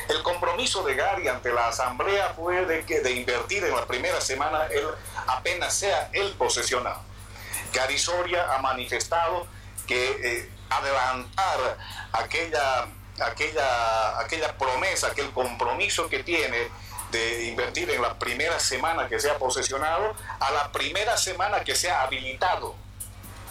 [0.08, 4.20] el compromiso de Gary ante la asamblea fue de, que, de invertir en la primera
[4.20, 4.86] semana él
[5.26, 7.00] apenas sea el posesionado.
[7.72, 9.46] Gary Soria ha manifestado
[9.86, 11.78] que eh, adelantar
[12.12, 12.86] aquella,
[13.20, 16.68] aquella, aquella promesa, aquel compromiso que tiene
[17.10, 22.02] de invertir en la primera semana que sea posesionado a la primera semana que sea
[22.02, 22.74] habilitado,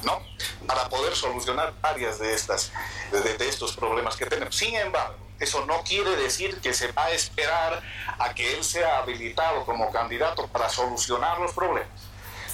[0.03, 0.21] ¿no?
[0.67, 2.71] Para poder solucionar varias de, estas,
[3.11, 4.55] de, estos problemas que tenemos.
[4.55, 7.81] Sin embargo, eso no quiere decir que se va a esperar
[8.19, 11.89] a que él sea habilitado como candidato para solucionar los problemas.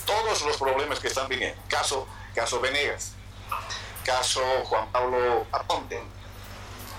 [0.06, 1.62] Todos los problemas que están viniendo.
[1.68, 3.14] Caso, caso Venegas,
[4.04, 6.02] caso Juan Pablo Aponte,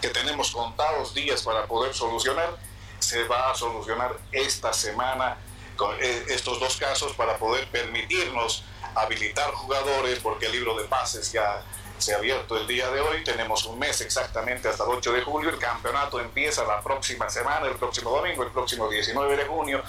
[0.00, 2.58] que tenemos contados días para poder solucionar
[3.02, 5.36] se va a solucionar esta semana
[5.76, 11.32] con eh, estos dos casos para poder permitirnos habilitar jugadores porque el libro de pases
[11.32, 11.62] ya
[11.98, 15.22] se ha abierto el día de hoy, tenemos un mes exactamente hasta el 8 de
[15.22, 19.82] julio, el campeonato empieza la próxima semana, el próximo domingo, el próximo 19 de junio,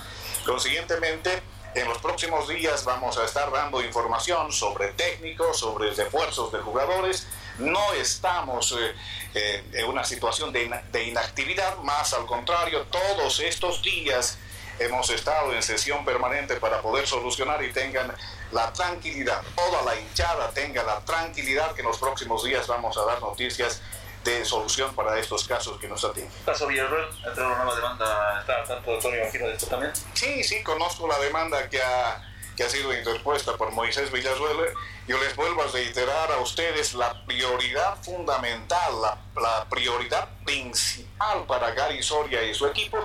[0.46, 1.42] consiguientemente
[1.76, 7.26] en los próximos días vamos a estar dando información sobre técnicos, sobre refuerzos de jugadores.
[7.58, 8.94] No estamos eh,
[9.34, 14.38] eh, en una situación de, de inactividad, más al contrario, todos estos días
[14.78, 18.14] hemos estado en sesión permanente para poder solucionar y tengan
[18.54, 23.06] la tranquilidad, toda la hinchada tenga la tranquilidad que en los próximos días vamos a
[23.06, 23.82] dar noticias
[24.24, 26.34] de solución para estos casos que nos atienden.
[26.46, 27.10] ¿Caso Villarreal?
[27.26, 28.40] ¿Entró una nueva demanda?
[28.40, 29.92] ¿Está tanto doctor Imagino de esto también?
[30.14, 32.22] Sí, sí, conozco la demanda que ha,
[32.56, 34.74] que ha sido interpuesta por Moisés Villarreal.
[35.08, 41.72] Yo les vuelvo a reiterar a ustedes la prioridad fundamental, la, la prioridad principal para
[41.72, 43.00] Gary Soria y su equipo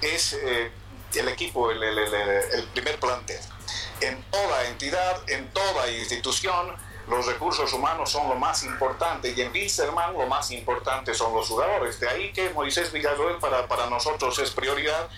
[0.00, 0.72] es eh,
[1.14, 3.40] el equipo, el, el, el, el primer plantel.
[4.00, 6.74] En toda entidad, en toda institución,
[7.08, 11.48] los recursos humanos son lo más importante y en Wilstermann lo más importante son los
[11.48, 12.00] jugadores.
[12.00, 15.08] De ahí que Moisés Villarroel para, para nosotros es prioridad.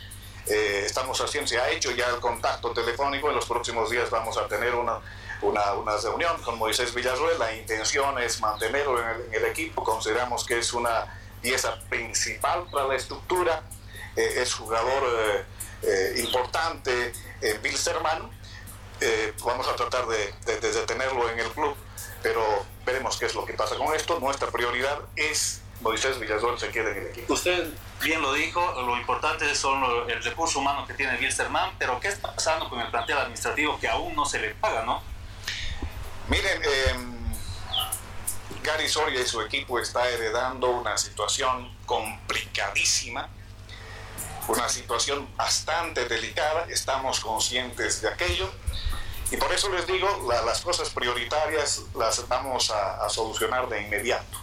[0.47, 4.37] Eh, estamos haciendo, se ha hecho ya el contacto telefónico, en los próximos días vamos
[4.37, 5.01] a tener una,
[5.43, 7.39] una, una reunión con Moisés Villarroel.
[7.39, 12.65] La intención es mantenerlo en el, en el, equipo, consideramos que es una pieza principal
[12.71, 13.63] para la estructura,
[14.17, 15.45] eh, es jugador eh,
[15.83, 18.36] eh importante en Wilstermann
[19.01, 21.77] eh, vamos a tratar de, de, de, detenerlo en el club,
[22.23, 22.43] pero
[22.85, 24.19] veremos qué es lo que pasa con esto.
[24.21, 27.33] Nuestra prioridad es Moisés Villasol se quede en el equipo.
[27.33, 27.69] Usted
[28.03, 32.35] bien lo dijo, lo importante son el recurso humano que tiene Wilstermann, pero ¿qué está
[32.35, 35.03] pasando con el plantel administrativo que aún no se le paga, no?
[36.29, 36.95] Miren, eh,
[38.63, 43.29] Gary Soria y su equipo está heredando una situación complicadísima
[44.49, 48.49] una situación bastante delicada, estamos conscientes de aquello
[49.31, 53.83] y por eso les digo, la, las cosas prioritarias las vamos a, a solucionar de
[53.83, 54.39] inmediato.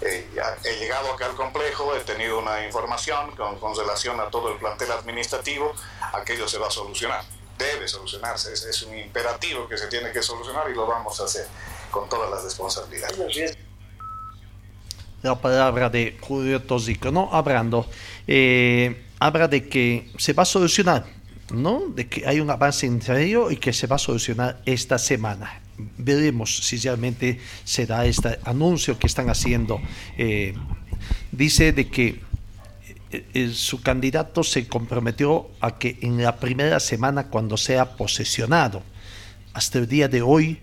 [0.00, 0.28] Eh,
[0.64, 4.58] he llegado acá al complejo, he tenido una información con, con, relación a todo el
[4.58, 5.74] plantel administrativo,
[6.12, 7.24] aquello se va a solucionar,
[7.58, 11.24] debe solucionarse, es, es un imperativo que se tiene que solucionar y lo vamos a
[11.24, 11.46] hacer
[11.90, 13.56] con todas las responsabilidades
[15.22, 17.28] la palabra de Julio Tosico, ¿no?
[17.32, 17.86] Hablando,
[18.26, 21.06] eh, habla de que se va a solucionar,
[21.52, 21.82] ¿no?
[21.94, 25.60] De que hay un avance en serio y que se va a solucionar esta semana.
[25.96, 29.80] Veremos si realmente se da este anuncio que están haciendo.
[30.16, 30.54] Eh,
[31.32, 32.20] dice de que
[33.10, 38.82] eh, su candidato se comprometió a que en la primera semana cuando sea posesionado,
[39.54, 40.60] hasta el día de hoy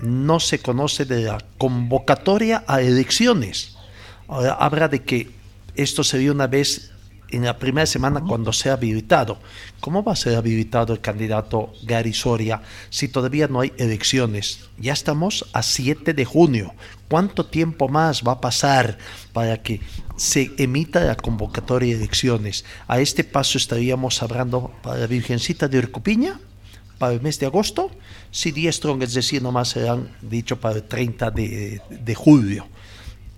[0.00, 3.76] no se conoce de la convocatoria a elecciones
[4.32, 5.30] Ahora habla de que
[5.74, 6.91] esto sería una vez
[7.32, 9.38] en la primera semana cuando sea habilitado.
[9.80, 14.68] ¿Cómo va a ser habilitado el candidato Gary Soria si todavía no hay elecciones?
[14.78, 16.74] Ya estamos a 7 de junio.
[17.08, 18.98] ¿Cuánto tiempo más va a pasar
[19.32, 19.80] para que
[20.16, 22.64] se emita la convocatoria de elecciones?
[22.86, 26.38] A este paso estaríamos hablando para la Virgencita de Urcupiña
[26.98, 27.90] para el mes de agosto,
[28.30, 32.68] si 10 strong, es decir, nomás serán dicho para el 30 de, de julio.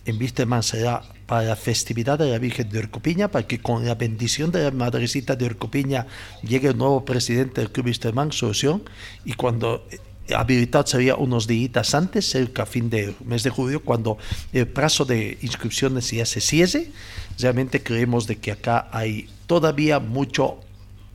[0.07, 3.95] En Wisterman será para la festividad de la Virgen de Urcupiña, para que con la
[3.95, 6.07] bendición de la Madrecita de Urcupiña
[6.43, 8.83] llegue el nuevo presidente del Club Wisterman, solución,
[9.25, 14.19] y cuando eh, habilitado sería unos días antes, cerca fin del mes de julio, cuando
[14.53, 16.91] el plazo de inscripciones ya se cierre.
[17.39, 20.61] Realmente creemos de que acá hay todavía mucho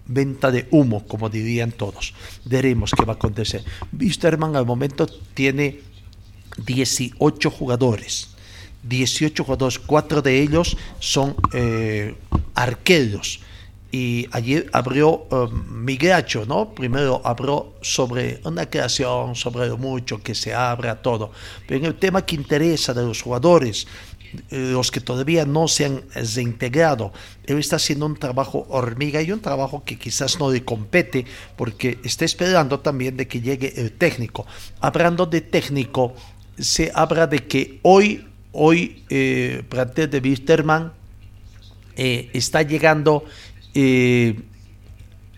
[0.06, 2.14] venta de humo, como dirían todos.
[2.46, 3.64] Veremos qué va a acontecer.
[3.98, 5.82] Wisterman al momento tiene
[6.66, 8.29] 18 jugadores.
[8.84, 12.16] 18 jugadores, cuatro de ellos son eh,
[12.56, 13.42] arqueros.
[13.92, 16.76] Y ayer abrió um, Migracho, ¿no?
[16.76, 21.32] Primero abrió sobre una creación, sobre lo mucho que se abra todo.
[21.68, 23.88] Pero en el tema que interesa de los jugadores,
[24.52, 27.12] eh, los que todavía no se han reintegrado,
[27.48, 31.26] él está haciendo un trabajo hormiga y un trabajo que quizás no le compete
[31.56, 34.46] porque está esperando también de que llegue el técnico.
[34.82, 36.14] Hablando de técnico,
[36.60, 40.94] se habla de que hoy, hoy, eh, plantel de Wisterman
[41.96, 43.26] eh, está llegando
[43.74, 44.40] eh,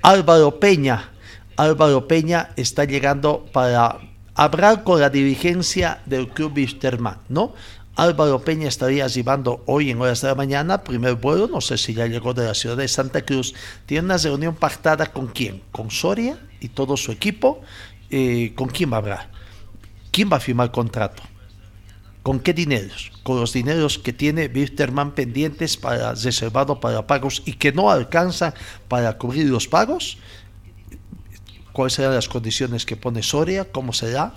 [0.02, 1.12] Álvaro Peña.
[1.58, 4.00] Álvaro Peña está llegando para
[4.36, 7.54] hablar con la dirigencia del club Wisterman, ¿no?
[7.96, 11.94] Álvaro Peña estaría llevando hoy en horas de la mañana, primer vuelo, no sé si
[11.94, 13.54] ya llegó de la ciudad de Santa Cruz,
[13.86, 17.62] tiene una reunión pactada con quién, con Soria y todo su equipo,
[18.10, 19.30] eh, ¿con quién va a hablar?
[20.12, 21.22] ¿Quién va a firmar contrato?
[22.24, 23.12] ¿Con qué dineros?
[23.24, 28.54] Con los dineros que tiene Wisterman pendientes para reservado para pagos y que no alcanza
[28.88, 30.18] para cubrir los pagos.
[31.74, 33.72] ¿Cuáles serán las condiciones que pone Soria?
[33.72, 34.34] ¿Cómo será?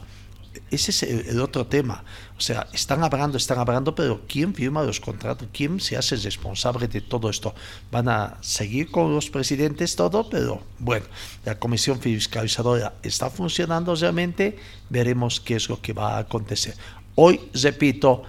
[0.70, 2.04] ese es el, el, otro tema.
[2.36, 5.48] O sea, están hablando, están hablando, pero ¿quién firma los contratos?
[5.52, 7.54] ¿Quién se hace responsable de todo esto?
[7.90, 11.06] Van a seguir con los presidentes todo, pero bueno,
[11.44, 14.56] la comisión fiscalizadora está funcionando realmente.
[14.90, 16.74] Veremos qué es lo que va a acontecer.
[17.16, 18.22] Hoy, repito,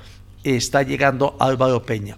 [0.44, 2.18] está llegando Álvaro Peña.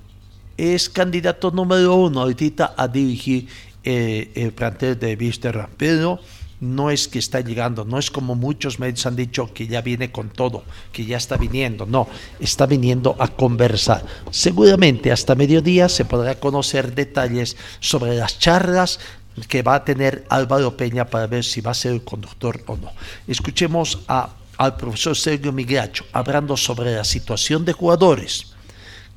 [0.58, 3.48] Es candidato número uno ahorita a dirigir
[3.84, 6.20] eh, el plantel de Visterra, pero
[6.60, 10.12] no es que está llegando, no es como muchos medios han dicho que ya viene
[10.12, 12.08] con todo, que ya está viniendo, no,
[12.40, 14.04] está viniendo a conversar.
[14.32, 19.00] Seguramente hasta mediodía se podrá conocer detalles sobre las charlas
[19.48, 22.76] que va a tener Álvaro Peña para ver si va a ser el conductor o
[22.76, 22.92] no.
[23.28, 28.54] Escuchemos a, al profesor Sergio Migracho hablando sobre la situación de jugadores.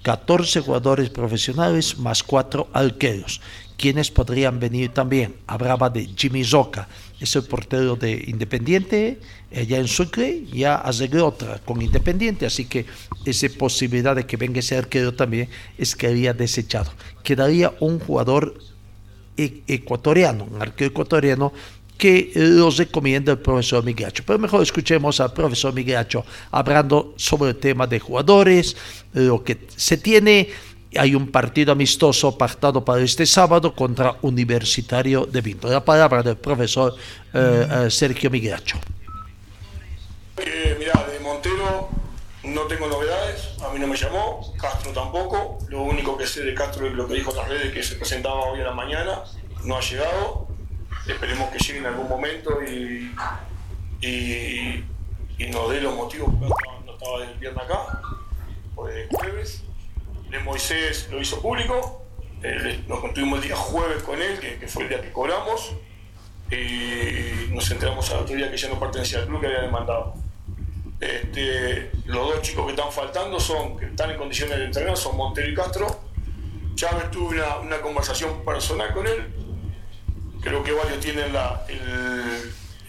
[0.02, 3.40] 14 jugadores profesionales más 4 arqueros.
[3.80, 5.36] quienes podrían venir también?
[5.46, 6.86] Hablaba de Jimmy Zoca,
[7.18, 9.18] es el portero de Independiente,
[9.56, 12.84] allá en Sucre, ya arregló otra con Independiente, así que
[13.24, 16.92] esa posibilidad de que venga ese arquero también es que había desechado.
[17.22, 18.58] Quedaría un jugador
[19.38, 21.50] e ecuatoriano, un arquero ecuatoriano
[22.00, 24.24] que los recomienda el profesor Migracho.
[24.26, 28.74] Pero mejor escuchemos al profesor Migracho hablando sobre el tema de jugadores,
[29.12, 30.48] lo que se tiene.
[30.96, 35.68] Hay un partido amistoso pactado para este sábado contra Universitario de Vinto.
[35.68, 36.96] La palabra del profesor
[37.34, 38.78] eh, eh, Sergio Migracho.
[40.38, 41.90] Eh, mira, de Montero
[42.44, 45.58] no tengo novedades, a mí no me llamó, Castro tampoco.
[45.68, 47.96] Lo único que sé de Castro es lo que dijo en las redes que se
[47.96, 49.22] presentaba hoy en la mañana,
[49.64, 50.48] no ha llegado
[51.06, 53.14] esperemos que llegue en algún momento y,
[54.00, 54.84] y,
[55.50, 56.48] nos dé los motivos por
[56.84, 58.02] no estaba el viernes acá,
[58.74, 59.62] por el jueves.
[60.30, 62.04] De Moisés lo hizo público,
[62.42, 65.72] eh, nos contuvimos el día jueves con él, que, que, fue el día que cobramos,
[66.50, 70.14] y nos enteramos al otro día que ya no pertenecía al club que había demandado.
[71.00, 75.16] Este, los dos chicos que están faltando son, que están en condiciones de entrenar, son
[75.16, 76.00] Montero y Castro.
[76.74, 79.34] Chávez tuve una, una conversación personal con él,
[80.40, 81.64] creo que varios tienen la,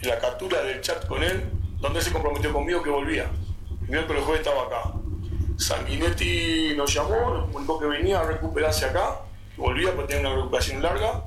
[0.03, 1.43] la captura del chat con él,
[1.79, 3.29] donde se comprometió conmigo que volvía.
[3.83, 4.93] El miércoles jueves estaba acá.
[5.57, 9.19] Sanguinetti nos llamó, nos comunicó que venía a recuperarse acá,
[9.57, 11.23] volvía porque tenía una recuperación larga.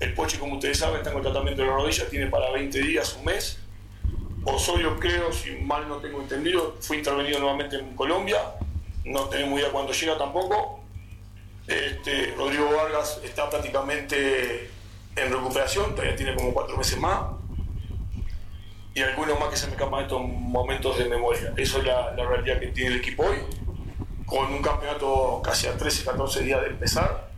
[0.00, 3.16] El Poche, como ustedes saben, está con tratamiento de la rodilla, tiene para 20 días,
[3.18, 3.58] un mes.
[4.44, 8.38] Osorio, creo, si mal no tengo entendido, fue intervenido nuevamente en Colombia.
[9.04, 10.80] No tenemos idea cuándo llega tampoco.
[11.66, 14.70] Este, Rodrigo Vargas está prácticamente
[15.22, 17.20] en recuperación, todavía tiene como cuatro meses más.
[18.94, 21.52] Y algunos más que se me escapan estos momentos de memoria.
[21.56, 23.38] Eso es la, realidad que tiene el equipo hoy,
[24.26, 27.30] con un campeonato casi a 13, 14 días de empezar.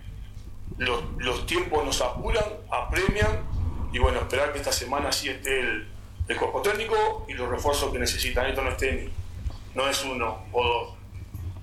[0.78, 3.44] los, tiempos nos apuran, apremian
[3.92, 5.88] y bueno, esperar que esta semana sí esté el,
[6.28, 8.46] el cuerpo técnico y los refuerzos que necesitan.
[8.46, 9.12] Esto no es técnico,
[9.74, 10.94] no es uno o dos,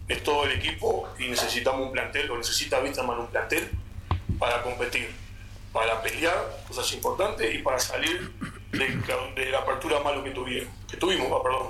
[0.07, 3.69] es todo el equipo y necesitamos un plantel, o necesita Wisterman un plantel
[4.39, 5.09] para competir,
[5.77, 6.33] para pelear,
[6.67, 8.33] cosas importantes y para salir
[8.71, 11.67] de, de la apertura malo que tuvimos, que tuvimos, va, perdón.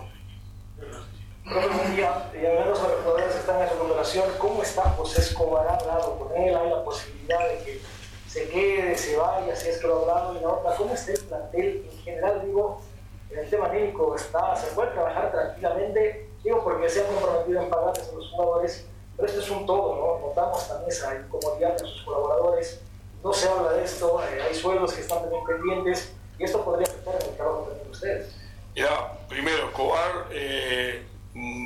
[1.44, 2.32] Profe, buen día.
[2.34, 5.68] Y hablando los jugadores que están en remodelación, ¿cómo está José Escobar?
[5.68, 6.56] ¿Ha hablado con él?
[6.56, 7.82] ¿Hay la posibilidad de que
[8.30, 10.38] se quede, se vaya, si es que lo ha hablado?
[10.38, 12.42] Y la otra, ¿cómo está el plantel en general?
[12.46, 12.82] Digo,
[13.30, 16.30] en el tema médico, está, ¿se puede trabajar tranquilamente?
[16.46, 18.86] Digo, porque se han comprometido en pagarles a los jugadores,
[19.18, 20.28] pero esto es un todo, ¿no?
[20.30, 22.80] Notamos también esa incomodidad de sus colaboradores.
[23.24, 26.88] No se habla de esto, eh, hay sueldos que están también pendientes y esto podría
[26.88, 28.36] afectar en el trabajo también de ustedes.
[28.76, 31.04] Ya, primero, Escobar eh,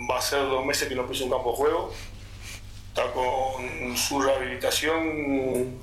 [0.09, 1.93] va a ser dos meses que no pisa un campo de juego.
[2.87, 5.79] Está con su rehabilitación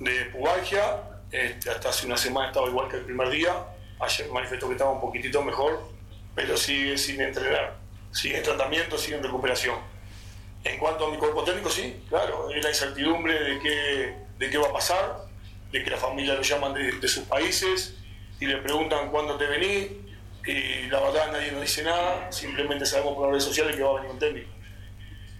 [0.00, 1.00] de pubalgia.
[1.30, 3.54] Este, hasta hace una semana estaba igual que el primer día.
[4.00, 5.80] Ayer manifestó que estaba un poquitito mejor,
[6.34, 7.76] pero sigue sin entrenar.
[8.10, 9.76] Sigue en tratamiento, sigue en recuperación.
[10.64, 14.58] En cuanto a mi cuerpo técnico, sí, claro, es la incertidumbre de qué, de qué
[14.58, 15.24] va a pasar,
[15.72, 17.96] de que la familia lo llaman de, sus países
[18.40, 19.88] y le preguntan cuándo te venís,
[20.46, 23.90] y la verdad nadie nos dice nada, simplemente sabemos por las redes sociales que va
[23.90, 24.50] a venir un técnico.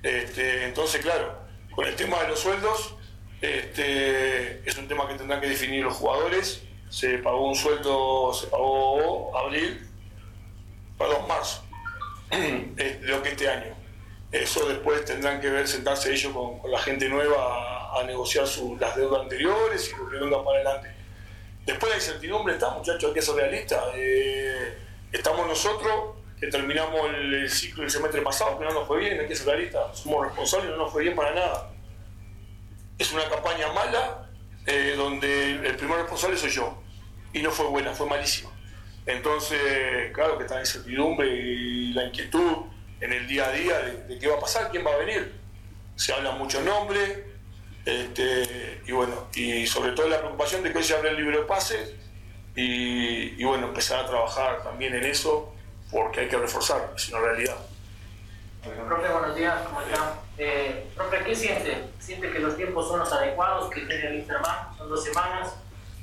[0.03, 1.38] Este, entonces, claro,
[1.74, 2.95] con el tema de los sueldos,
[3.40, 6.62] este, es un tema que tendrán que definir los jugadores.
[6.88, 9.86] Se pagó un sueldo, se pagó abril,
[10.97, 11.64] perdón, marzo,
[12.30, 13.74] de lo que este año.
[14.32, 18.97] Eso después tendrán que ver, sentarse ellos con la gente nueva a, negociar su, las
[18.97, 20.95] deudas anteriores y lo que venga para adelante.
[21.66, 23.82] Después la incertidumbre está, muchachos, hay que ser realistas.
[23.95, 24.78] Eh,
[25.12, 29.20] estamos nosotros, que terminamos el, el ciclo del semestre pasado, que no nos fue bien,
[29.20, 29.99] hay que ser realistas.
[29.99, 31.70] Somos responsables, no nos fue bien para nada.
[32.99, 34.30] Es una campaña mala,
[34.66, 36.82] eh, donde el primer responsable soy yo.
[37.32, 38.51] Y no fue buena, fue malísima.
[39.07, 42.66] Entonces, claro que está la incertidumbre y la inquietud
[43.01, 45.32] en el día a día de, de qué va a pasar, quién va a venir.
[45.97, 47.18] Se hablan muchos nombres,
[47.85, 51.41] este, y bueno, y sobre todo la preocupación de que hoy se abre el libro
[51.41, 51.95] de pases
[52.57, 55.53] y, bueno, empezar a trabajar también en eso
[55.91, 57.57] porque hay que reforzar, es una realidad.
[58.62, 60.14] Profe, buenos días, ¿cómo está?
[60.39, 61.85] Eh, profe, ¿qué siente?
[61.99, 64.74] ¿Siente que los tiempos son los adecuados que tiene el Interman?
[64.78, 65.55] Son dos semanas,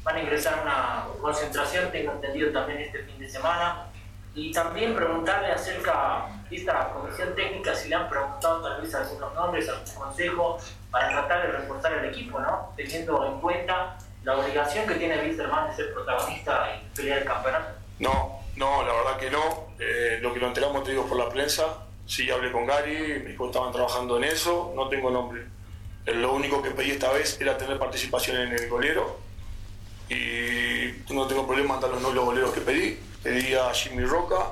[0.04, 3.88] van a ingresar una concentración, tengo entendido también este fin de semana.
[4.34, 9.34] Y también preguntarle acerca de esta comisión técnica, si le han preguntado tal vez algunos
[9.34, 10.58] nombres, algún consejo,
[10.92, 12.74] para tratar de reforzar el equipo, ¿no?
[12.76, 17.74] Teniendo en cuenta la obligación que tiene Wisterman de ser protagonista y pelear el campeonato.
[18.00, 19.68] No, no, la verdad que no.
[19.80, 21.66] Eh, lo que lo enteramos, te digo, por la prensa.
[22.06, 25.44] Sí, hablé con Gary, dijo que estaban trabajando en eso, no tengo nombre.
[26.06, 29.20] Eh, Lo único que pedí esta vez era tener participación en el golero
[30.10, 33.00] y no tengo problema dar los nombres goleros que pedí.
[33.24, 34.48] Pedí a Jimmy Roca,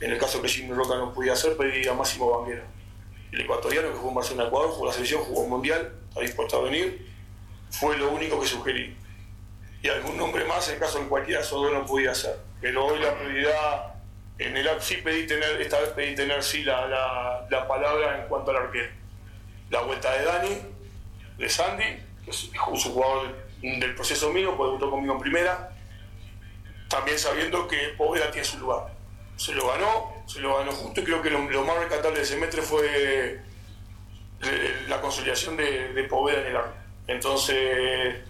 [0.00, 2.62] en el caso que Jimmy Roca no podía hacer, pedí a Máximo Banguera.
[3.32, 6.58] El ecuatoriano que jugó en Barcelona, Ecuador, jugó la selección, jugó un mundial, está dispuesto
[6.58, 7.10] a venir.
[7.70, 8.94] Fue lo único que sugerí.
[9.82, 12.38] Y algún nombre más en caso de cualquiera de no podía hacer.
[12.60, 13.94] Pero hoy la prioridad
[14.38, 18.28] en el sí pedí tener, esta vez pedí tener sí la, la, la palabra en
[18.28, 18.92] cuanto al arquero.
[19.70, 20.58] La vuelta de Dani,
[21.38, 21.84] de Sandy,
[22.24, 25.74] que es un jugador del proceso mío, pues debutó conmigo en primera.
[26.88, 28.92] También sabiendo que Poveda tiene su lugar.
[29.36, 32.22] Se lo ganó, se lo ganó justo y creo que lo, lo más rescatable de
[32.24, 33.40] ese semestre fue
[34.42, 36.74] eh, la consolidación de, de Poveda en el arco.
[37.06, 37.56] Entonces,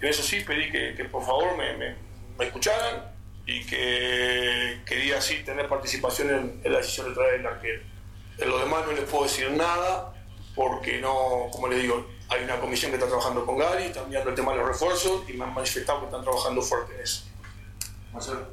[0.01, 1.95] en eso sí pedí que, que por favor me, me-
[2.39, 3.13] me escucharan
[3.47, 7.83] y que quería así tener participación en, en la decisión de traer el arquero.
[8.39, 10.15] En lo demás no les puedo decir nada
[10.55, 14.31] porque no, como les digo, hay una comisión que está trabajando con Gary, están mirando
[14.31, 17.25] el tema de los refuerzos y me han manifestado que están trabajando fuerte en eso.
[18.13, 18.47] Marcelo.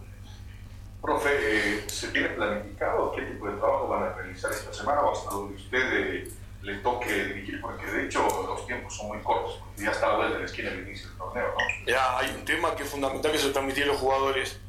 [1.02, 5.14] Profe, eh, ¿se tiene planificado qué tipo de trabajo van a realizar esta semana o
[5.14, 6.32] hasta donde usted eh,
[6.62, 7.62] le toque dirigir?
[7.62, 10.46] Porque de hecho los tiempos son muy cortos, porque ya está a vuelta de la
[10.46, 11.86] esquina el inicio del torneo, ¿no?
[11.88, 14.60] Ya hay un tema que es fundamental que se transmitiera a los jugadores.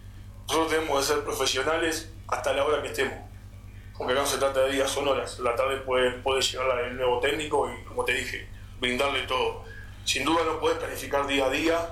[0.46, 3.14] Nosotros debemos de ser profesionales hasta la hora que estemos.
[3.96, 5.38] Porque acá no se trata de días, son horas.
[5.40, 8.48] La tarde puede, puede llegar el nuevo técnico y, como te dije,
[8.80, 9.64] brindarle todo.
[10.04, 11.88] Sin duda no puedes planificar día a día.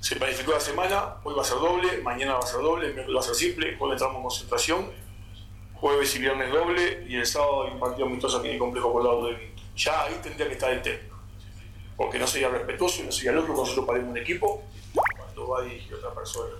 [0.00, 3.16] Se planificó la semana, hoy va a ser doble, mañana va a ser doble, miércoles
[3.16, 4.90] va a ser simple, hoy entramos en concentración,
[5.74, 8.92] jueves y viernes doble y el sábado hay un partido amistoso aquí en el complejo
[8.92, 9.62] por lado de Vinto.
[9.76, 11.16] Ya ahí tendría que estar el técnico.
[11.96, 14.62] Porque no sería respetuoso y no sería lógico nosotros paremos un equipo
[14.94, 16.54] cuando va a dirigir otra persona.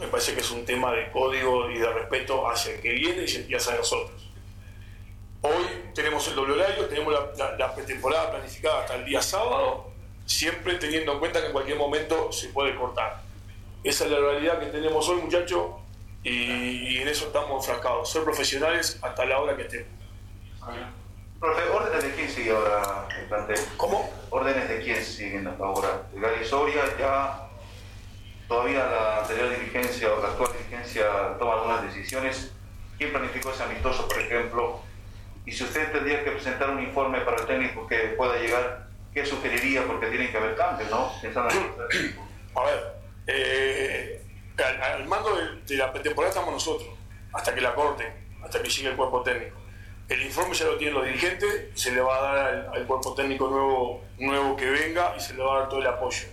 [0.00, 3.24] Me parece que es un tema de código y de respeto hacia el que viene
[3.24, 4.30] y hacia nosotros.
[5.42, 9.97] Hoy tenemos el doble horario, tenemos la pretemporada planificada hasta el día sábado
[10.28, 13.22] siempre teniendo en cuenta que en cualquier momento se puede cortar.
[13.82, 15.70] Esa es la realidad que tenemos hoy, muchachos,
[16.22, 19.88] y, y en eso estamos enfrascados, ser profesionales hasta la hora que estemos.
[21.40, 23.58] Profe, ¿órdenes de quién sigue ahora el plantel?
[23.76, 24.12] ¿Cómo?
[24.30, 26.02] ¿Órdenes de quién siguen ahora?
[26.12, 27.48] Gary Soria ya
[28.48, 32.52] todavía la anterior dirigencia o la actual dirigencia toma algunas decisiones.
[32.98, 34.80] ¿Quién planificó ese amistoso, por ejemplo?
[35.46, 39.24] Y si usted tendría que presentar un informe para el técnico que pueda llegar, ¿qué
[39.26, 39.84] sugeriría?
[39.86, 41.12] Porque tiene que haber cambios, ¿no?
[42.54, 42.92] A ver,
[43.26, 44.22] eh,
[44.58, 46.88] al, al mando de, de la pretemporada estamos nosotros,
[47.32, 49.56] hasta que la corten, hasta que llegue el cuerpo técnico.
[50.08, 53.14] El informe ya lo tienen los dirigentes, se le va a dar al, al cuerpo
[53.14, 56.26] técnico nuevo, nuevo que venga y se le va a dar todo el apoyo.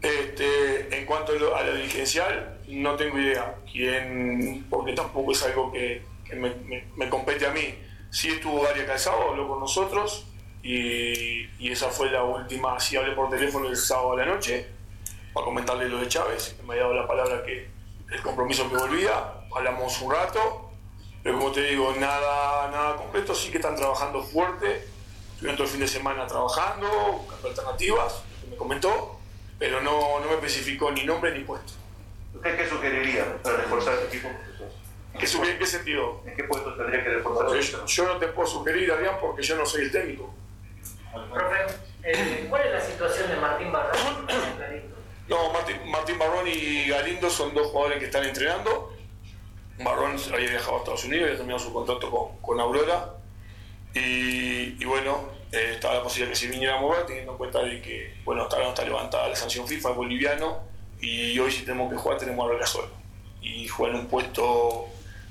[0.00, 5.42] Este, en cuanto a lo, a lo dirigencial, no tengo idea quién, porque tampoco es
[5.44, 7.74] algo que, que me, me- me compete a mí.
[8.10, 10.26] Sí estuvo Garia Calzado, habló con nosotros
[10.62, 14.66] y, y esa fue la última, sí hablé por teléfono el sábado a la noche
[15.32, 17.68] para comentarle lo de Chávez, me había dado la palabra que
[18.10, 19.12] el compromiso que volvía,
[19.54, 20.70] hablamos un rato,
[21.22, 24.86] pero como te digo, nada, nada completo, sí que están trabajando fuerte,
[25.32, 26.88] estuvieron todo el fin de semana trabajando,
[27.18, 29.18] buscando alternativas, que me comentó,
[29.58, 31.72] pero no, no me especificó ni nombre ni puesto.
[32.34, 34.28] ¿Usted qué sugeriría para reforzar este equipo?
[35.14, 36.22] ¿En qué, en qué sentido?
[36.26, 37.58] ¿En qué puestos tendría que reforzar?
[37.58, 40.34] Yo, yo no te puedo sugerir, Adrián, porque yo no soy el técnico.
[41.12, 44.96] Profe, eh, ¿cuál es la situación de Martín Barrón y Galindo?
[45.28, 48.92] No, Martín, Barrón y Galindo son dos jugadores que están entrenando.
[49.78, 53.14] Barrón había viajado a Estados Unidos, había terminado su contrato con, con Aurora.
[53.94, 57.82] Y, bueno, eh, estaba la posibilidad que se viniera a mover, teniendo en cuenta de
[57.82, 60.60] que, bueno, hasta no está levantada la sanción FIFA, es boliviano.
[61.00, 62.88] Y hoy, si tenemos que jugar, tenemos a solo.
[63.42, 64.86] Y juega en un puesto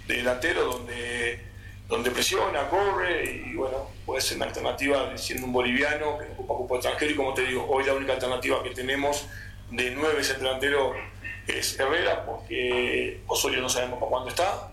[0.08, 1.51] de delantero donde,
[1.92, 3.24] donde presiona, corre.
[3.46, 7.12] Y bueno, puede ser una alternativa siendo un boliviano que ocupa cupo extranjero.
[7.12, 9.28] Y como te digo, hoy la única alternativa que tenemos
[9.70, 10.94] de nueve ese delantero
[11.48, 14.72] es Herrera, porque Osorio no sabemos para cuándo está.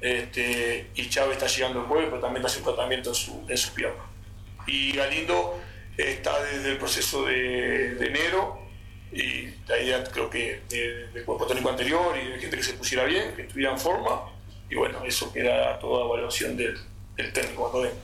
[0.00, 3.56] Este, y Chávez está llegando el jueves, pero también está haciendo tratamiento en su, en
[3.58, 4.02] su pierna.
[4.66, 5.60] Y Galindo
[5.96, 8.58] está desde el proceso de, enero
[9.12, 12.74] y la idea creo que de- del cuerpo técnico anterior y de gente que se
[12.74, 14.22] pusiera bien, que estuviera en forma.
[14.70, 16.78] Y bueno, eso queda toda evaluación del,
[17.16, 17.96] del técnico cuando venga.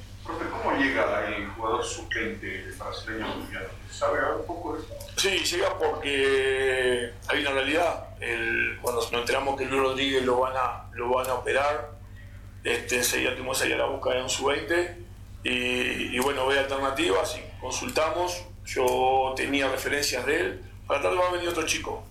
[0.51, 3.69] ¿cómo llega el jugador suplente brasileño mundial?
[3.91, 4.95] ¿Sabe un poco de eso?
[5.17, 8.09] Sí, llega porque hay una realidad.
[8.21, 11.91] El- cuando nos enteramos que Luis Rodríguez lo van a, lo van a operar,
[12.65, 14.95] este, enseguida tuvimos ahí a la búsqueda de un sub-20
[15.45, 18.43] y, y bueno, ve alternativas y consultamos.
[18.65, 20.61] Yo tenía referencias de él.
[20.89, 22.03] Para tarde va a venir otro chico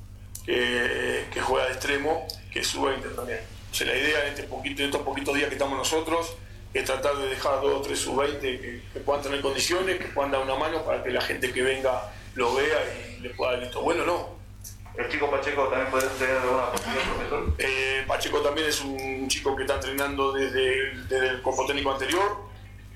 [0.46, 3.40] que, que juega de extremo, que es sub-20 también.
[3.76, 6.38] O sea, la idea en, este poquito, en estos poquitos días que estamos nosotros
[6.74, 10.32] es tratar de dejar dos o tres sub-20 que, que puedan tener condiciones, que puedan
[10.32, 12.78] dar una mano para que la gente que venga lo vea
[13.18, 14.30] y le pueda dar visto bueno no.
[14.98, 17.54] ¿El chico Pacheco también puede tener alguna posibilidad, profesor?
[17.58, 21.92] Eh, Pacheco también es un chico que está entrenando desde el, desde el cuerpo técnico
[21.92, 22.44] anterior,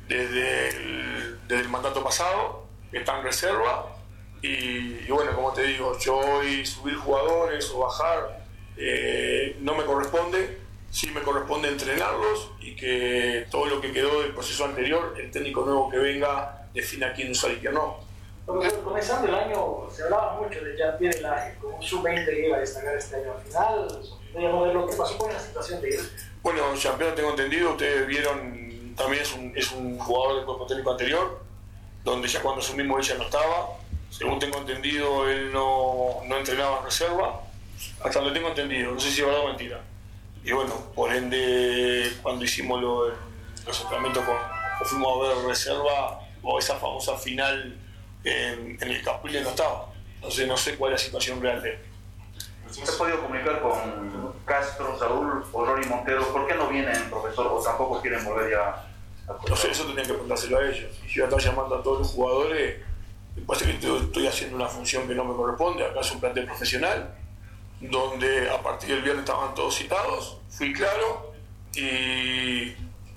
[0.07, 3.97] desde el, desde el mandato pasado, está en reserva.
[4.41, 8.39] Y, y bueno, como te digo, yo hoy subir jugadores o bajar
[8.81, 14.33] eh, no me corresponde, sí me corresponde entrenarlos y que todo lo que quedó del
[14.33, 17.99] proceso anterior, el técnico nuevo que venga defina quién usar y quién no.
[18.45, 22.59] Comenzando el año se hablaba mucho de Jean-Pierre Elaje como un sub-20 que iba a
[22.59, 23.33] destacar este año.
[23.33, 23.87] Al final,
[24.33, 26.09] podríamos ver lo que pasó con la situación de él.
[26.41, 30.91] Bueno, campeón tengo entendido, ustedes vieron, también es un, es un jugador del cuerpo técnico
[30.91, 31.43] anterior,
[32.03, 33.77] donde ya cuando asumimos él ya no estaba.
[34.09, 37.41] Según tengo entendido, él no, no entrenaba en reserva,
[38.03, 39.81] hasta donde tengo entendido, no sé si es verdad o mentira.
[40.43, 46.19] Y bueno, por ende, cuando hicimos lo- los entrenamientos con, o fuimos a ver reserva,
[46.41, 47.77] o esa famosa final
[48.23, 49.87] en, en el Capuile no estaba.
[50.15, 51.79] Entonces no sé cuál es la situación real de él.
[52.69, 56.25] ¿Se ha podido comunicar con Castro, Saúl o Rory Montero?
[56.31, 57.47] ¿Por qué no vienen, profesor?
[57.47, 58.85] ¿O tampoco quieren volver ya
[59.27, 60.91] a No sé, eso tendrían que preguntárselo a ellos.
[61.05, 62.79] Y yo estaba llamando a todos los jugadores,
[63.35, 65.83] me parece que estoy, estoy haciendo una función que no me corresponde.
[65.85, 67.15] Acá es un plantel profesional,
[67.81, 71.33] donde a partir del viernes estaban todos citados, fui claro
[71.73, 72.71] y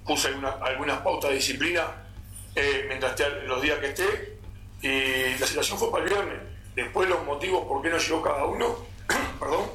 [0.06, 2.06] puse alguna- algunas pautas de disciplina
[2.54, 4.38] eh, mientras esté los días que esté.
[4.82, 6.38] Y la situación fue para el viernes.
[6.74, 8.76] Después los motivos por qué no llegó cada uno,
[9.40, 9.70] perdón,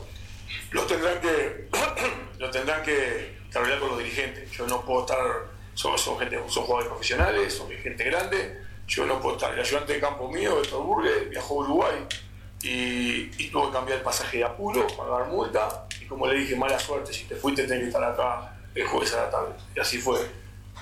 [0.71, 1.69] los tendrán que
[2.39, 4.51] lo tendrán que, arreglar con los dirigentes.
[4.51, 5.17] Yo no puedo estar,
[5.73, 9.53] son, son gente, son jugadores profesionales, son gente grande, yo no puedo estar.
[9.53, 11.95] El ayudante de campo mío, Héctor Burgue, viajó a Uruguay
[12.67, 16.55] y, y tuvo que cambiar el pasaje de apuro, pagar multa, y como le dije,
[16.55, 19.53] mala suerte, si te fuiste tenés que estar acá el jueves a la tarde.
[19.75, 20.19] Y así fue.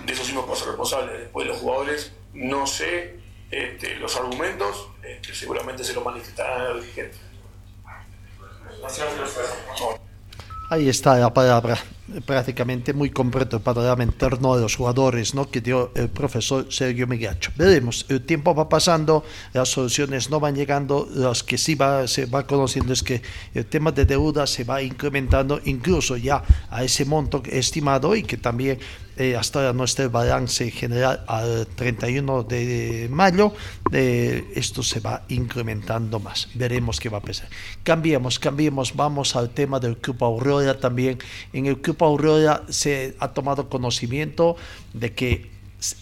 [0.04, 1.14] De eso sí me ser responsable.
[1.20, 3.20] Después de los jugadores, no sé
[3.52, 7.22] este, los argumentos, este, seguramente se lo manifestarán a los dirigentes.
[10.70, 11.78] Ahí está la palabra,
[12.26, 15.50] prácticamente muy completo el panorama en torno a los jugadores ¿no?
[15.50, 17.52] que dio el profesor Sergio Migacho.
[17.56, 22.26] Veremos, el tiempo va pasando, las soluciones no van llegando, las que sí va, se
[22.26, 23.22] va conociendo es que
[23.54, 28.38] el tema de deuda se va incrementando incluso ya a ese monto estimado y que
[28.38, 28.80] también
[29.18, 33.54] eh, hasta ahora nuestro balance general al 31 de mayo,
[33.94, 36.50] eh, esto se va incrementando más.
[36.54, 37.48] Veremos qué va a pasar.
[37.84, 41.18] Cambiemos, cambiemos, vamos al tema del Club Aurora también.
[41.54, 44.58] En el Club Aurora se ha tomado conocimiento
[44.94, 45.56] de que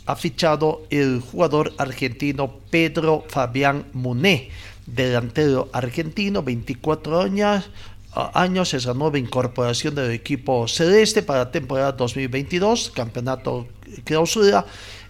[0.06, 4.50] ha fichado el jugador argentino Pedro Fabián Muné,
[4.86, 7.70] delantero argentino, 24 años,
[8.34, 13.68] años es la nueva incorporación del equipo celeste para temporada 2022, campeonato
[14.04, 14.66] clausura.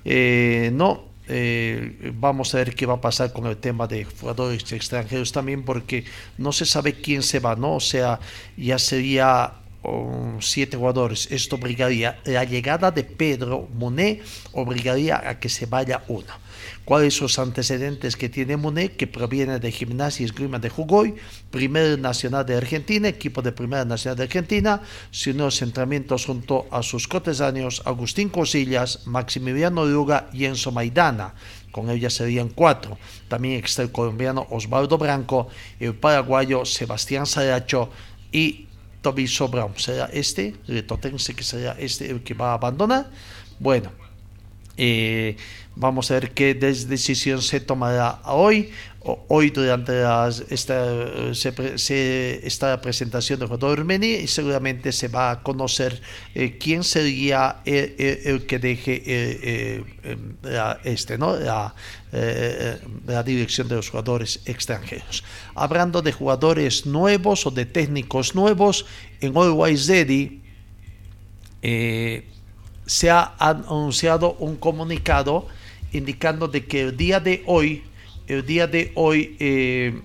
[0.05, 4.71] Eh, no, eh, vamos a ver qué va a pasar con el tema de jugadores
[4.71, 6.05] extranjeros también, porque
[6.37, 7.75] no se sabe quién se va, ¿no?
[7.75, 8.19] O sea,
[8.57, 9.53] ya sería
[10.39, 11.27] siete jugadores.
[11.31, 14.23] Esto obligaría, la llegada de Pedro Monet
[14.53, 16.43] obligaría a que se vaya uno
[16.85, 21.15] cuáles son los antecedentes que tiene Monet, que proviene de Gimnasia y Esgrima de Jugoy,
[21.49, 24.81] Primera Nacional de Argentina, equipo de Primera Nacional de Argentina,
[25.11, 31.33] sino los entrenamientos junto a sus cotesáneos Agustín Cosillas, Maximiliano Luga y Enzo Maidana.
[31.71, 32.97] Con ellas serían cuatro.
[33.27, 35.47] También está el colombiano Osvaldo Branco,
[35.79, 37.89] el paraguayo Sebastián Saracho
[38.31, 38.67] y
[39.03, 39.73] Toby Brown.
[39.77, 43.11] ¿Será este, el totense que será este el que va a abandonar?
[43.59, 43.91] Bueno,
[44.75, 45.37] eh,
[45.75, 48.69] Vamos a ver qué decisión se tomará hoy.
[49.05, 50.01] Hoy durante
[50.49, 56.01] esta, esta presentación de jugador Meni y seguramente se va a conocer
[56.33, 61.35] eh, quién sería el, que deje eh, eh, este, ¿no?
[61.35, 61.75] La,
[63.05, 65.25] la, dirección de los jugadores extranjeros.
[65.53, 68.85] Hablando de jugadores nuevos o de técnicos nuevos,
[69.19, 70.41] en Always Ready
[72.85, 75.47] se ha anunciado un comunicado
[75.91, 77.83] indicando de que el día de hoy,
[78.27, 80.01] el día de hoy eh,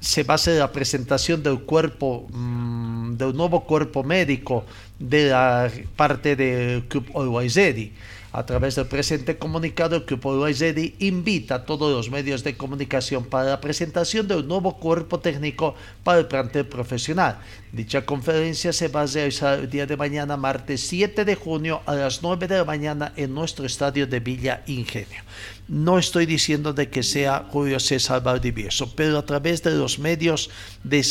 [0.00, 4.64] se va a hacer la presentación del cuerpo, mm, del nuevo cuerpo médico
[4.98, 7.92] de la parte del Club Ready.
[8.32, 13.24] A través del presente comunicado, el Club Ready invita a todos los medios de comunicación
[13.24, 15.74] para la presentación del nuevo cuerpo técnico
[16.04, 17.38] para el plantel profesional.
[17.72, 21.94] Dicha conferencia se va a realizar el día de mañana, martes 7 de junio, a
[21.94, 25.22] las 9 de la mañana en nuestro estadio de Villa Ingenio.
[25.68, 30.50] No estoy diciendo de que sea Julio César Valdivieso, pero a través de los medios
[30.82, 31.04] de,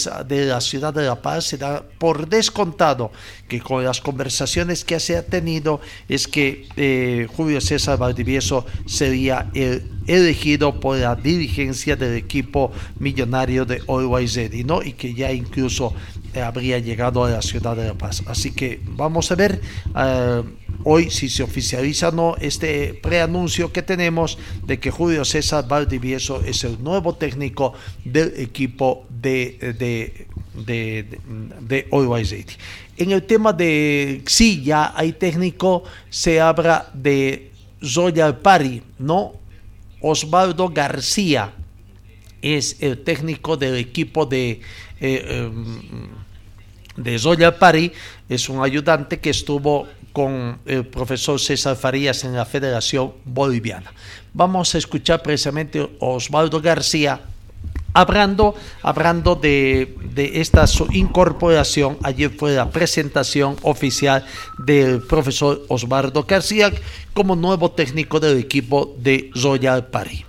[0.45, 3.13] la ciudad de La Paz se da por descontado
[3.47, 5.79] que con las conversaciones que se ha tenido
[6.09, 13.63] es que eh, Julio César Valdivieso sería el elegido por la dirigencia del equipo millonario
[13.63, 14.81] de Always Ready, ¿no?
[14.81, 15.93] Y que ya incluso
[16.35, 18.23] habría llegado a la ciudad de La Paz.
[18.27, 19.61] Así que vamos a ver
[19.95, 20.43] eh,
[20.83, 26.41] hoy si se oficializa o no este preanuncio que tenemos de que Julio César Valdivieso
[26.43, 27.73] es el nuevo técnico
[28.03, 30.27] del equipo de, de,
[30.65, 31.19] de,
[31.61, 32.45] de.
[32.97, 37.51] En el tema de si ya hay técnico, se habla de
[37.83, 39.33] Zoya Pari, ¿no?
[40.01, 41.53] Osvaldo García
[42.41, 44.61] es el técnico del equipo de
[45.01, 46.07] eh, em,
[46.99, 47.91] de Zoya Pari,
[48.27, 53.91] es un ayudante que estuvo con el profesor César Farías en la Federación Boliviana.
[54.33, 57.21] Vamos a escuchar precisamente Osvaldo García
[57.93, 61.97] hablando, hablando de, de esta incorporación.
[62.03, 64.25] Ayer fue la presentación oficial
[64.57, 66.71] del profesor Osvaldo García
[67.13, 70.25] como nuevo técnico del equipo de Zoya Pari.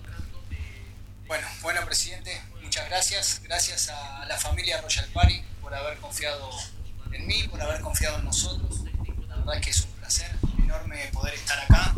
[1.27, 3.43] Bueno, bueno, presidente, muchas gracias.
[3.45, 6.51] Gracias a la familia Royal Party por haber confiado
[7.13, 8.83] en mí, por haber confiado en nosotros.
[9.29, 11.95] La verdad es que es un placer enorme poder estar acá.